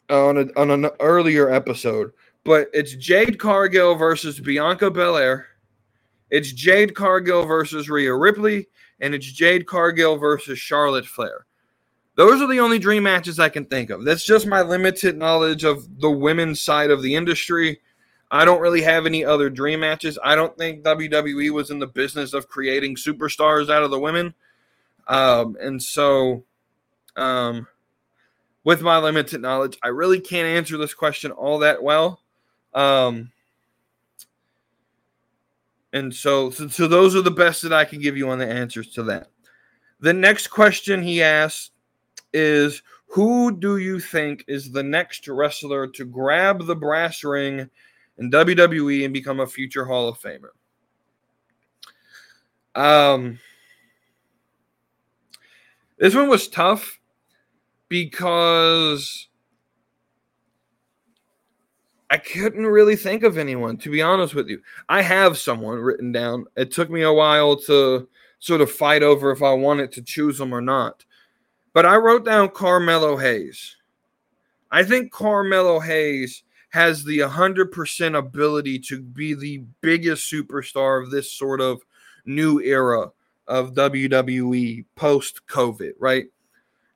[0.08, 2.12] on, a, on an earlier episode,
[2.44, 5.46] but it's Jade Cargill versus Bianca Belair.
[6.30, 8.68] It's Jade Cargill versus Rhea Ripley,
[9.00, 11.46] and it's Jade Cargill versus Charlotte Flair.
[12.16, 14.04] Those are the only dream matches I can think of.
[14.04, 17.80] That's just my limited knowledge of the women's side of the industry.
[18.30, 20.18] I don't really have any other dream matches.
[20.22, 24.34] I don't think WWE was in the business of creating superstars out of the women.
[25.08, 26.44] Um, and so
[27.20, 27.66] um,
[28.64, 32.20] with my limited knowledge, I really can't answer this question all that well.
[32.74, 33.30] Um,
[35.92, 38.46] and so, so, so those are the best that I can give you on the
[38.46, 39.28] answers to that.
[40.00, 41.72] The next question he asked
[42.32, 47.68] is Who do you think is the next wrestler to grab the brass ring
[48.18, 50.50] in WWE and become a future Hall of Famer?
[52.74, 53.40] Um,
[55.98, 56.99] this one was tough
[57.90, 59.28] because
[62.08, 64.62] I couldn't really think of anyone, to be honest with you.
[64.88, 66.46] I have someone written down.
[66.56, 70.38] It took me a while to sort of fight over if I wanted to choose
[70.38, 71.04] them or not.
[71.74, 73.76] But I wrote down Carmelo Hayes.
[74.70, 81.32] I think Carmelo Hayes has the 100% ability to be the biggest superstar of this
[81.32, 81.82] sort of
[82.24, 83.10] new era
[83.48, 86.26] of WWE post COVID, right?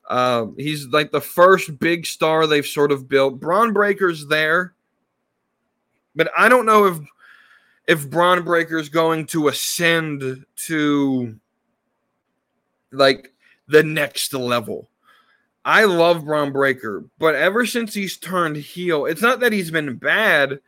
[0.09, 3.41] Um, he's like the first big star they've sort of built.
[3.41, 4.75] Bron Breakker's there,
[6.15, 6.99] but I don't know if
[7.87, 11.39] if Bron Breakker's going to ascend to
[12.93, 13.33] like
[13.69, 14.89] the next level.
[15.65, 19.97] I love Bron Breakker, but ever since he's turned heel, it's not that he's been
[19.97, 20.61] bad.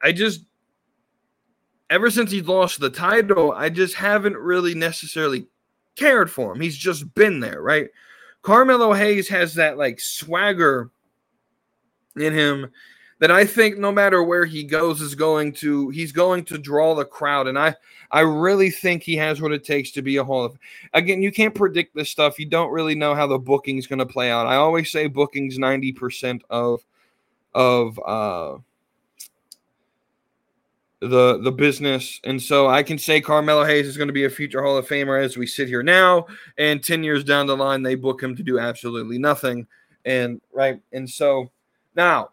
[0.00, 0.44] I just
[1.90, 5.46] ever since he lost the title, I just haven't really necessarily
[5.96, 6.60] cared for him.
[6.60, 7.88] He's just been there, right?
[8.48, 10.90] Carmelo Hayes has that like swagger
[12.16, 12.70] in him
[13.18, 16.94] that I think no matter where he goes is going to he's going to draw
[16.94, 17.74] the crowd and I
[18.10, 20.58] I really think he has what it takes to be a Hall of
[20.94, 22.38] Again, you can't predict this stuff.
[22.38, 24.46] You don't really know how the booking's going to play out.
[24.46, 26.82] I always say booking's 90% of
[27.52, 28.56] of uh
[31.00, 32.20] the the business.
[32.24, 34.88] And so I can say Carmelo Hayes is going to be a future Hall of
[34.88, 36.26] Famer as we sit here now.
[36.56, 39.66] And 10 years down the line, they book him to do absolutely nothing.
[40.04, 40.80] And right.
[40.92, 41.50] And so
[41.94, 42.30] now,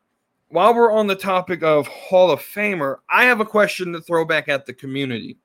[0.50, 4.26] while we're on the topic of Hall of Famer, I have a question to throw
[4.26, 5.38] back at the community.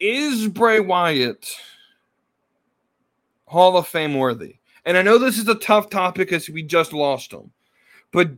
[0.00, 1.48] Is Bray Wyatt
[3.46, 4.56] Hall of Fame worthy?
[4.84, 7.50] And I know this is a tough topic because we just lost him,
[8.12, 8.30] but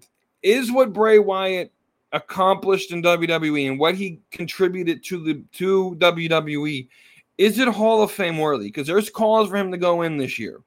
[0.42, 1.72] is what Bray Wyatt
[2.12, 6.88] accomplished in WWE and what he contributed to the to WWE,
[7.36, 8.66] is it Hall of Fame worthy?
[8.66, 10.60] Because there's calls for him to go in this year.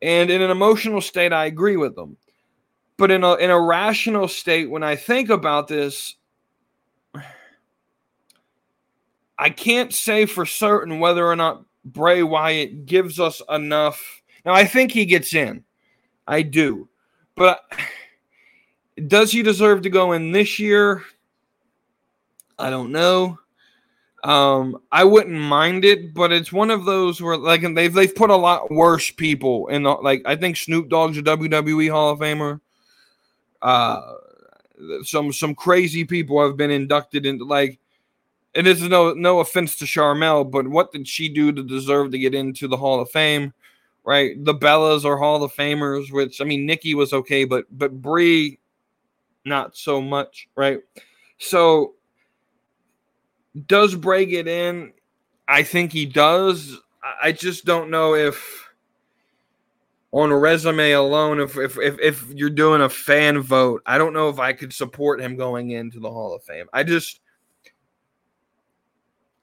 [0.00, 2.16] And in an emotional state, I agree with them.
[2.96, 6.16] But in a in a rational state, when I think about this,
[9.38, 14.22] I can't say for certain whether or not Bray Wyatt gives us enough.
[14.44, 15.64] Now I think he gets in.
[16.26, 16.88] I do.
[17.34, 17.62] But
[19.06, 21.02] does he deserve to go in this year?
[22.58, 23.38] I don't know.
[24.24, 28.30] Um, I wouldn't mind it, but it's one of those where like they've they've put
[28.30, 32.18] a lot worse people in the like I think Snoop Dogg's a WWE Hall of
[32.18, 32.60] Famer.
[33.62, 34.00] Uh
[35.02, 37.78] some some crazy people have been inducted into like
[38.54, 42.10] And this is no no offense to Sharmell, but what did she do to deserve
[42.10, 43.52] to get into the Hall of Fame?
[44.04, 48.00] Right, the Bellas are Hall of Famers, which I mean Nikki was okay, but but
[48.00, 48.58] Brie,
[49.48, 50.80] not so much, right?
[51.38, 51.94] So
[53.66, 54.92] does Bray get in?
[55.46, 56.78] I think he does.
[57.22, 58.68] I just don't know if
[60.12, 64.12] on a resume alone, if, if if if you're doing a fan vote, I don't
[64.12, 66.66] know if I could support him going into the Hall of Fame.
[66.72, 67.20] I just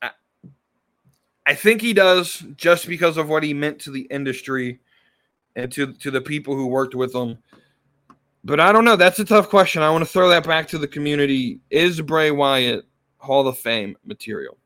[0.02, 0.12] I,
[1.46, 4.80] I think he does just because of what he meant to the industry
[5.56, 7.38] and to to the people who worked with him.
[8.46, 8.96] But I don't know.
[8.96, 9.82] That's a tough question.
[9.82, 11.60] I want to throw that back to the community.
[11.72, 12.86] Is Bray Wyatt
[13.18, 14.58] Hall of Fame material.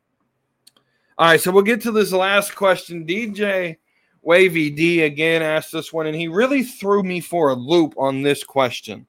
[1.18, 3.08] All right, so we'll get to this last question.
[3.08, 3.78] DJ
[4.22, 8.22] Wavy D again asked this one, and he really threw me for a loop on
[8.22, 9.08] this question.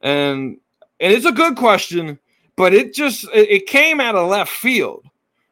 [0.00, 0.58] And
[1.00, 2.18] and it's a good question,
[2.56, 5.04] but it just it came out of left field,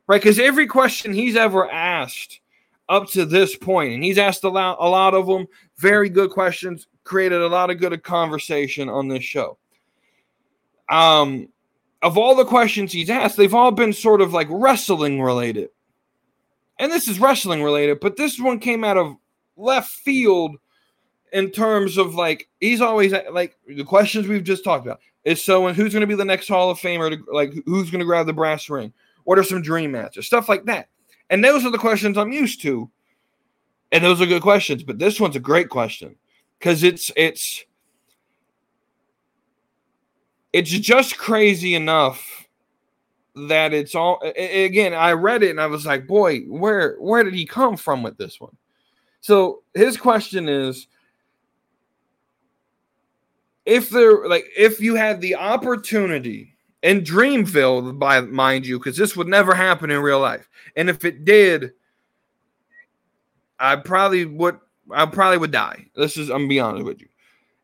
[0.07, 0.21] right?
[0.21, 2.41] Because every question he's ever asked
[2.89, 5.47] up to this point, and he's asked a lot, a lot of them,
[5.77, 9.57] very good questions, created a lot of good conversation on this show.
[10.91, 11.49] Um,
[12.03, 15.71] of all the questions he's asked, they've all been sort of like wrestling related.
[16.79, 19.17] And this is wrestling related, but this one came out of
[19.57, 20.57] left field
[21.33, 25.67] in terms of like he's always like the questions we've just talked about is so
[25.67, 28.05] and who's going to be the next Hall of Famer to like who's going to
[28.05, 28.93] grab the brass ring?
[29.25, 30.27] What are some dream matches?
[30.27, 30.89] Stuff like that.
[31.31, 32.91] And those are the questions I'm used to.
[33.91, 36.17] And those are good questions, but this one's a great question
[36.59, 37.65] because it's it's
[40.53, 42.47] it's just crazy enough
[43.49, 47.35] that it's all again i read it and i was like boy where where did
[47.35, 48.57] he come from with this one?
[49.21, 50.87] So his question is
[53.67, 59.17] if there like if you had the opportunity in dreamville by mind you because this
[59.17, 61.73] would never happen in real life and if it did
[63.59, 64.59] i probably would
[64.93, 67.09] i probably would die this is i'm be honest with you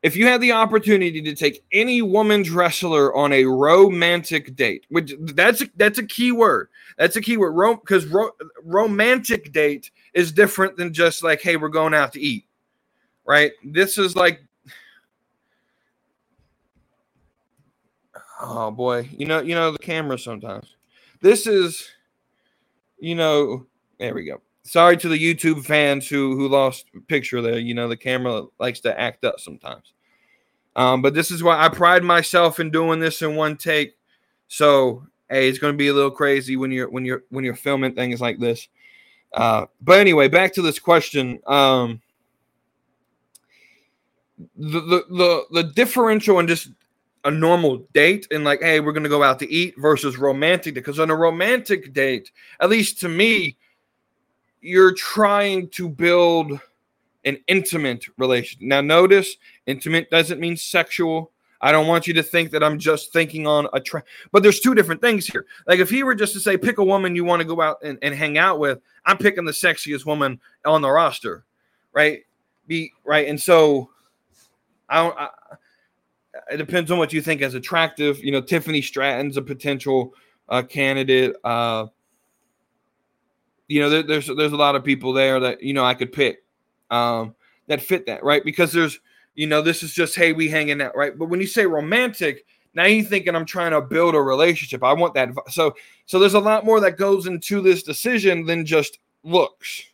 [0.03, 5.15] if you had the opportunity to take any woman's wrestler on a romantic date, which
[5.21, 6.69] that's a, that's a key word.
[6.99, 7.55] That's a key word.
[7.81, 8.33] Because ro-
[8.65, 12.47] romantic date is different than just like, hey, we're going out to eat,
[13.25, 13.53] right?
[13.65, 14.43] This is like,
[18.41, 20.75] oh boy, you know, you know the camera sometimes.
[21.21, 21.89] This is,
[22.99, 23.67] you know,
[24.01, 24.41] there we go.
[24.65, 27.59] Sorry to the YouTube fans who who lost picture there.
[27.59, 29.93] You know, the camera likes to act up sometimes.
[30.77, 33.97] Um, but this is why I pride myself in doing this in one take.
[34.49, 37.55] So hey, it's going to be a little crazy when you're when you're when you're
[37.55, 38.69] filming things like this.
[39.33, 41.41] Uh, but anyway, back to this question.
[41.47, 42.01] Um,
[44.57, 46.71] the, the the the differential in just
[47.25, 50.99] a normal date and like, hey, we're gonna go out to eat versus romantic because
[50.99, 53.57] on a romantic date, at least to me,
[54.63, 56.59] you're trying to build
[57.25, 58.67] an intimate relation.
[58.67, 59.37] Now, notice
[59.67, 61.31] intimate doesn't mean sexual.
[61.61, 64.59] I don't want you to think that I'm just thinking on a track, but there's
[64.59, 65.47] two different things here.
[65.67, 67.79] Like if he were just to say, pick a woman you want to go out
[67.85, 71.45] and, and hang out with, I'm picking the sexiest woman on the roster,
[71.93, 72.23] right?
[72.67, 73.91] Be right, and so
[74.89, 75.19] I don't.
[75.19, 75.29] I,
[76.51, 78.23] it depends on what you think as attractive.
[78.23, 80.15] You know, Tiffany Stratton's a potential
[80.49, 81.35] uh, candidate.
[81.45, 81.87] Uh,
[83.73, 86.13] you know, there, there's there's a lot of people there that you know I could
[86.13, 86.45] pick
[86.91, 87.35] um,
[87.69, 88.45] that fit that, right?
[88.45, 89.01] Because there's,
[89.35, 91.19] you know, this is just, hey, we hanging out, right?
[91.19, 92.45] But when you say romantic,
[92.75, 94.85] now you're thinking I'm trying to build a relationship.
[94.85, 95.31] I want that.
[95.49, 99.85] So, so there's a lot more that goes into this decision than just looks,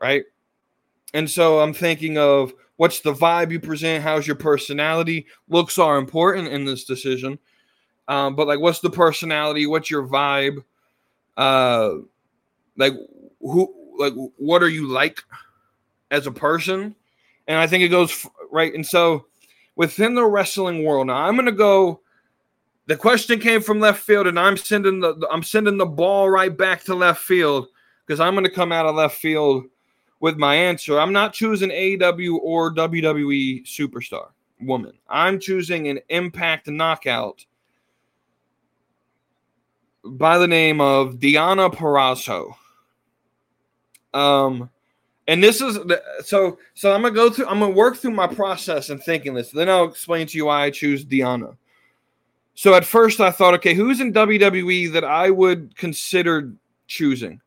[0.00, 0.22] right?
[1.12, 5.26] And so I'm thinking of what's the vibe you present, how's your personality.
[5.48, 7.40] Looks are important in this decision,
[8.06, 9.66] um, but like, what's the personality?
[9.66, 10.62] What's your vibe?
[11.36, 11.94] Uh,
[12.76, 12.94] like
[13.40, 15.22] who, like what are you like?
[16.12, 16.94] as a person.
[17.48, 18.72] And I think it goes right.
[18.72, 19.26] And so
[19.74, 22.00] within the wrestling world, now I'm going to go.
[22.86, 26.56] The question came from left field, and I'm sending the I'm sending the ball right
[26.56, 27.68] back to left field
[28.04, 29.64] because I'm going to come out of left field
[30.20, 31.00] with my answer.
[31.00, 34.92] I'm not choosing AEW or WWE superstar woman.
[35.08, 37.44] I'm choosing an Impact knockout
[40.04, 42.54] by the name of Deonna Purrazzo.
[44.14, 44.70] Um,
[45.28, 48.26] and this is the, so so i'm gonna go through i'm gonna work through my
[48.26, 51.56] process and thinking this then i'll explain to you why i choose Deonna
[52.54, 56.52] So at first I thought, okay, who's in WWE that I would consider
[56.86, 57.40] choosing?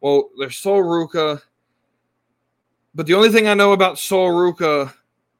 [0.00, 1.40] Well, there's Sol Ruca
[2.94, 4.92] but the only thing I know about Sol Ruca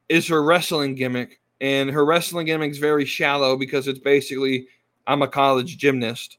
[0.08, 4.66] is her wrestling gimmick, and her wrestling gimmick is very shallow because it's basically
[5.06, 6.38] I'm a college gymnast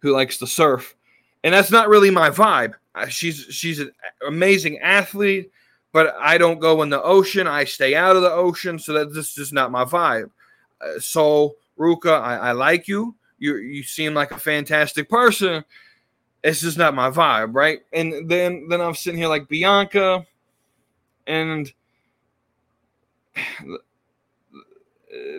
[0.00, 0.94] who likes to surf,
[1.42, 2.74] and that's not really my vibe.
[3.08, 3.90] She's she's an
[4.26, 5.50] amazing athlete,
[5.92, 7.46] but I don't go in the ocean.
[7.46, 10.30] I stay out of the ocean, so that this is not my vibe.
[10.80, 13.14] Uh, so Ruca, I, I like you.
[13.38, 15.64] You you seem like a fantastic person.
[16.42, 17.80] It's just not my vibe, right?
[17.92, 20.24] And then then I'm sitting here like Bianca,
[21.26, 21.72] and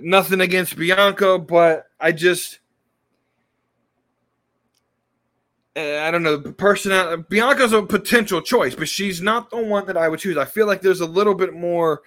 [0.02, 2.60] nothing against Bianca, but I just
[5.78, 7.24] I don't know, The personality.
[7.30, 10.38] Bianca's a potential choice, but she's not the one that I would choose.
[10.38, 12.02] I feel like there's a little bit more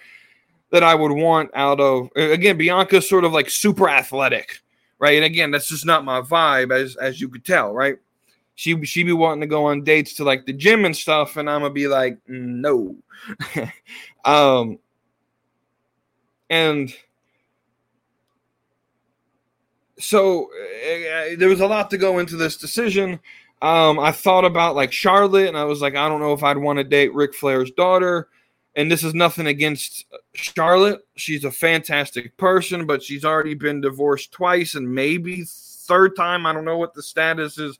[0.71, 2.09] that I would want out of.
[2.15, 4.59] Again, Bianca's sort of like super athletic,
[4.97, 5.15] right?
[5.15, 7.97] And again, that's just not my vibe, as as you could tell, right?
[8.55, 11.49] She she be wanting to go on dates to like the gym and stuff, and
[11.49, 12.95] I'm gonna be like, no.
[14.25, 14.79] um,
[16.49, 16.93] and
[19.99, 23.19] so uh, there was a lot to go into this decision.
[23.61, 26.57] Um, I thought about like Charlotte, and I was like, I don't know if I'd
[26.57, 28.29] want to date Ric Flair's daughter.
[28.75, 31.01] And this is nothing against Charlotte.
[31.15, 36.45] She's a fantastic person, but she's already been divorced twice and maybe third time.
[36.45, 37.79] I don't know what the status is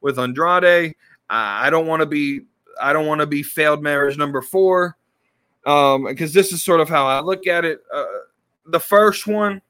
[0.00, 0.94] with Andrade.
[1.28, 2.40] I don't want to be.
[2.80, 4.96] I don't want to be failed marriage number four.
[5.66, 7.82] Um, because this is sort of how I look at it.
[7.92, 8.04] Uh,
[8.66, 9.60] the first one.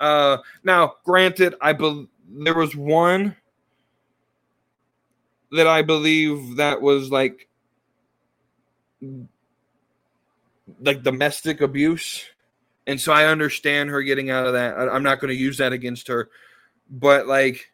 [0.00, 3.36] Uh, now, granted, I believe there was one
[5.52, 7.48] that I believe that was like
[10.80, 12.24] like domestic abuse.
[12.86, 14.76] And so I understand her getting out of that.
[14.76, 16.30] I, am not going to use that against her.
[16.90, 17.70] But like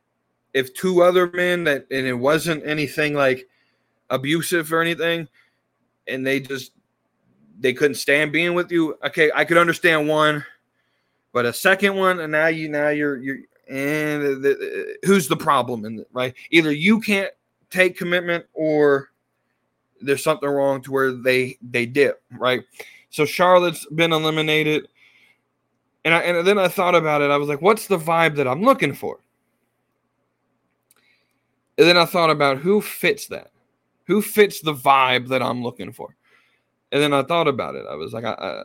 [0.52, 3.48] if two other men that and it wasn't anything like
[4.10, 5.28] abusive or anything
[6.06, 6.72] and they just
[7.60, 10.44] they couldn't stand being with you, okay, I could understand one.
[11.32, 15.84] But a second one and now you now you're you're and the, who's the problem
[15.84, 16.34] in it, right?
[16.50, 17.30] Either you can't
[17.70, 19.10] take commitment or
[20.00, 22.62] there's something wrong to where they they dip, right?
[23.10, 24.88] So Charlotte's been eliminated.
[26.04, 27.30] And I and then I thought about it.
[27.30, 29.18] I was like, what's the vibe that I'm looking for?
[31.76, 33.50] And then I thought about who fits that.
[34.06, 36.16] Who fits the vibe that I'm looking for?
[36.90, 37.84] And then I thought about it.
[37.88, 38.64] I was like, I,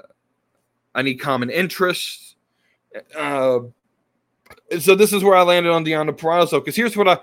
[0.95, 2.35] I, need common interests.
[3.15, 3.59] Uh,
[4.79, 6.61] so this is where I landed on Deonna Purrazzo.
[6.61, 7.19] Because here's what I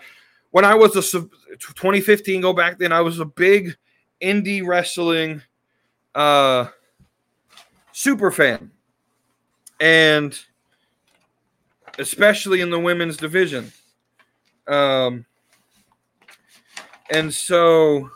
[0.50, 3.76] when I was a 2015, go back then, I was a big
[4.20, 5.42] indie wrestling
[6.14, 6.66] uh,
[7.92, 8.70] super fan,
[9.80, 10.38] and
[11.98, 13.72] especially in the women's division.
[14.66, 15.24] Um,
[17.10, 18.10] and so,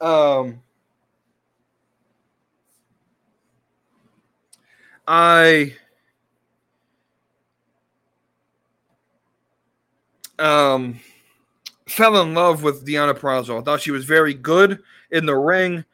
[0.00, 0.60] um,
[5.06, 5.74] I
[10.42, 10.98] um,
[11.86, 13.60] fell in love with Deonna Purrazzo.
[13.60, 15.84] I thought she was very good in the ring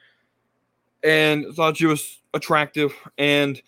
[1.05, 2.92] and thought she was attractive.
[3.18, 3.61] And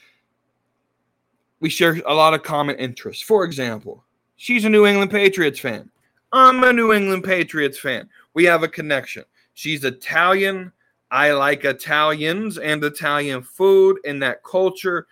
[1.61, 3.22] we share a lot of common interests.
[3.22, 4.05] For example,
[4.37, 5.91] she's a New England Patriots fan.
[6.33, 8.09] I'm a New England Patriots fan.
[8.35, 9.24] We have a connection.
[9.55, 10.72] She's Italian.
[11.11, 15.09] I like Italians and Italian food and that culture.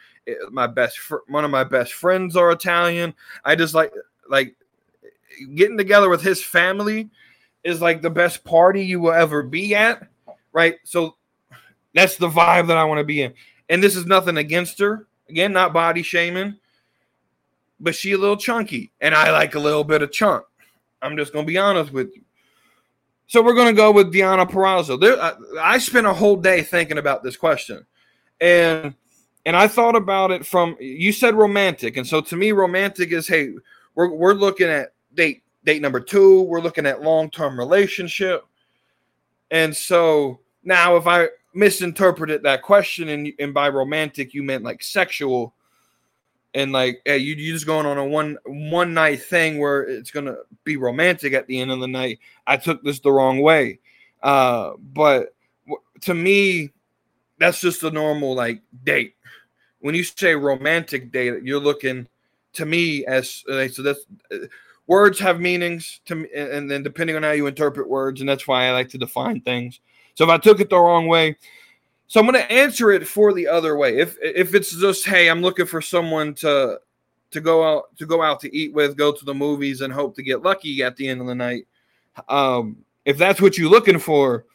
[0.50, 3.14] My best, fr- one of my best friends are Italian.
[3.44, 3.92] I just like
[4.28, 4.54] like
[5.54, 7.10] getting together with his family
[7.64, 10.06] is like the best party you will ever be at,
[10.52, 10.76] right?
[10.84, 11.16] So
[11.94, 13.34] that's the vibe that I want to be in.
[13.68, 15.06] And this is nothing against her.
[15.28, 16.56] Again, not body shaming,
[17.80, 20.44] but she a little chunky, and I like a little bit of chunk.
[21.02, 22.22] I'm just gonna be honest with you.
[23.26, 24.98] So we're gonna go with Deonna Purrazzo.
[24.98, 27.84] There, I, I spent a whole day thinking about this question,
[28.40, 28.94] and
[29.44, 33.28] and I thought about it from you said romantic, and so to me, romantic is
[33.28, 33.52] hey,
[33.94, 38.44] we're we're looking at date date number two we're looking at long-term relationship.
[39.50, 44.82] And so now if i misinterpreted that question and, and by romantic you meant like
[44.82, 45.54] sexual
[46.54, 50.10] and like hey, you, you're just going on a one one night thing where it's
[50.10, 52.18] gonna be romantic at the end of the night.
[52.46, 53.80] I took this the wrong way.
[54.22, 55.34] Uh but
[56.02, 56.70] to me
[57.38, 59.14] that's just a normal like date.
[59.80, 62.08] When you say romantic date you're looking
[62.54, 64.00] to me as so that's
[64.32, 64.46] uh,
[64.88, 68.48] words have meanings to me, and then depending on how you interpret words, and that's
[68.48, 69.80] why I like to define things.
[70.14, 71.36] So if I took it the wrong way,
[72.08, 73.98] So I'm going to answer it for the other way.
[73.98, 76.80] If if it's just hey, I'm looking for someone to
[77.30, 80.16] to go out to go out to eat with, go to the movies, and hope
[80.16, 81.66] to get lucky at the end of the night.
[82.28, 84.46] Um, if that's what you're looking for,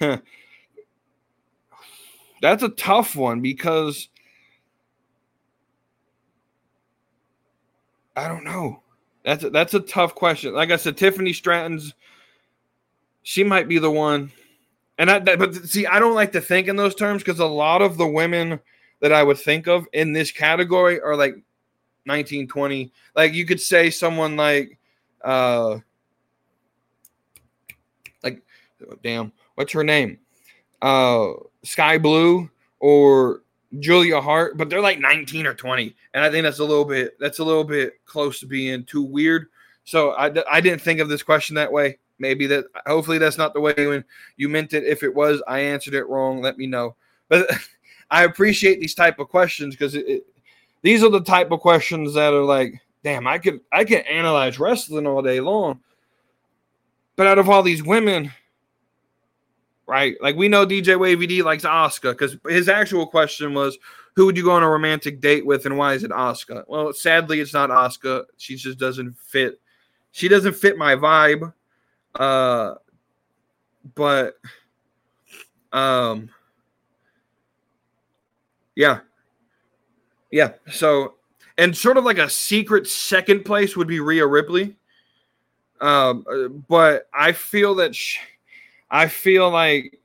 [2.40, 4.08] that's a tough one because
[8.16, 8.82] I don't know.
[9.24, 10.54] That's a, that's a tough question.
[10.54, 11.94] Like I said, Tiffany Stratton's
[13.24, 14.30] she might be the one.
[14.98, 17.46] And I, that, but see, I don't like to think in those terms because a
[17.46, 18.60] lot of the women
[19.00, 21.34] that I would think of in this category are like
[22.06, 22.92] 19, 20.
[23.16, 24.78] Like you could say someone like,
[25.24, 25.78] uh,
[28.22, 28.42] like,
[29.02, 30.18] damn, what's her name?
[30.80, 31.32] Uh,
[31.64, 33.42] Skye Blue or
[33.80, 35.94] Julia Hart, but they're like 19 or 20.
[36.14, 39.02] And I think that's a little bit, that's a little bit close to being too
[39.02, 39.46] weird.
[39.84, 41.98] So I, I didn't think of this question that way.
[42.18, 44.04] Maybe that hopefully that's not the way when
[44.36, 44.84] you meant it.
[44.84, 46.40] If it was, I answered it wrong.
[46.40, 46.96] Let me know.
[47.28, 47.48] But
[48.10, 49.96] I appreciate these type of questions because
[50.82, 54.58] these are the type of questions that are like, damn, I could I can analyze
[54.58, 55.80] wrestling all day long.
[57.16, 58.32] But out of all these women,
[59.86, 60.16] right?
[60.20, 63.78] Like we know DJ Wavy D likes Oscar because his actual question was,
[64.16, 66.64] who would you go on a romantic date with and why is it Oscar?
[66.68, 68.24] Well, sadly, it's not Oscar.
[68.36, 69.60] She just doesn't fit.
[70.12, 71.52] She doesn't fit my vibe.
[72.14, 72.74] Uh,
[73.94, 74.36] but
[75.72, 76.30] um,
[78.76, 79.00] yeah,
[80.30, 80.52] yeah.
[80.70, 81.14] So,
[81.58, 84.76] and sort of like a secret second place would be Rhea Ripley.
[85.80, 88.20] Um, uh, but I feel that she,
[88.90, 90.00] I feel like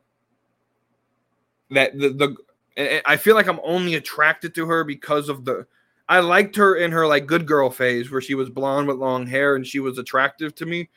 [1.72, 5.68] that the the I feel like I'm only attracted to her because of the
[6.08, 9.28] I liked her in her like good girl phase where she was blonde with long
[9.28, 10.90] hair and she was attractive to me.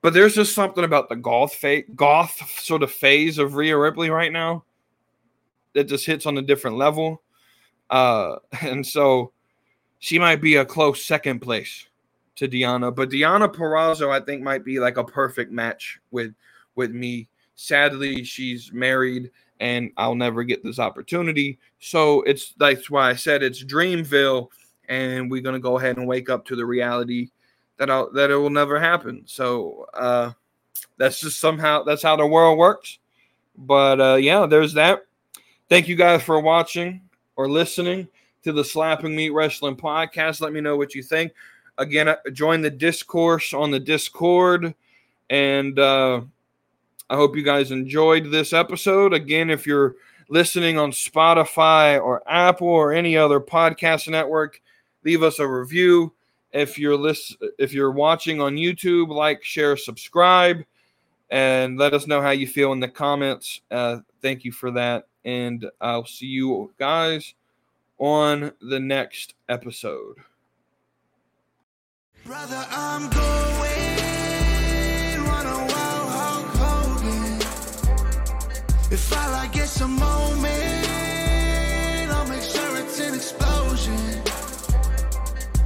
[0.00, 4.10] But there's just something about the goth fa- goth sort of phase of Rhea Ripley
[4.10, 4.64] right now
[5.74, 7.22] that just hits on a different level.
[7.90, 9.32] Uh, and so
[9.98, 11.86] she might be a close second place
[12.36, 16.34] to Deonna, but Deonna Purrazzo, I think, might be like a perfect match with
[16.76, 17.28] with me.
[17.54, 21.58] Sadly, she's married and I'll never get this opportunity.
[21.78, 24.48] So it's that's why I said it's Dreamville,
[24.88, 27.30] and we're gonna go ahead and wake up to the reality
[27.78, 29.22] that I'll, that it will never happen.
[29.26, 30.32] So uh,
[30.96, 32.98] that's just somehow that's how the world works.
[33.56, 35.06] But uh, yeah, there's that.
[35.68, 37.00] Thank you guys for watching
[37.36, 38.08] or listening
[38.42, 40.40] to the Slapping Meat Wrestling podcast.
[40.40, 41.32] Let me know what you think.
[41.78, 44.74] Again, uh, join the discourse on the Discord,
[45.30, 46.20] and uh,
[47.10, 49.12] I hope you guys enjoyed this episode.
[49.12, 49.96] Again, if you're
[50.28, 54.60] listening on Spotify or Apple or any other podcast network,
[55.04, 56.12] leave us a review
[56.52, 60.64] if you're list, if you're watching on YouTube, like, share, subscribe,
[61.30, 63.60] and let us know how you feel in the comments.
[63.70, 67.34] Uh, thank you for that, and I'll see you guys
[67.98, 70.16] on the next episode.
[72.24, 72.64] Brother,
[78.94, 80.86] If all I get's a moment,
[82.12, 84.22] I'll make sure it's an explosion.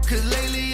[0.09, 0.68] Cause lately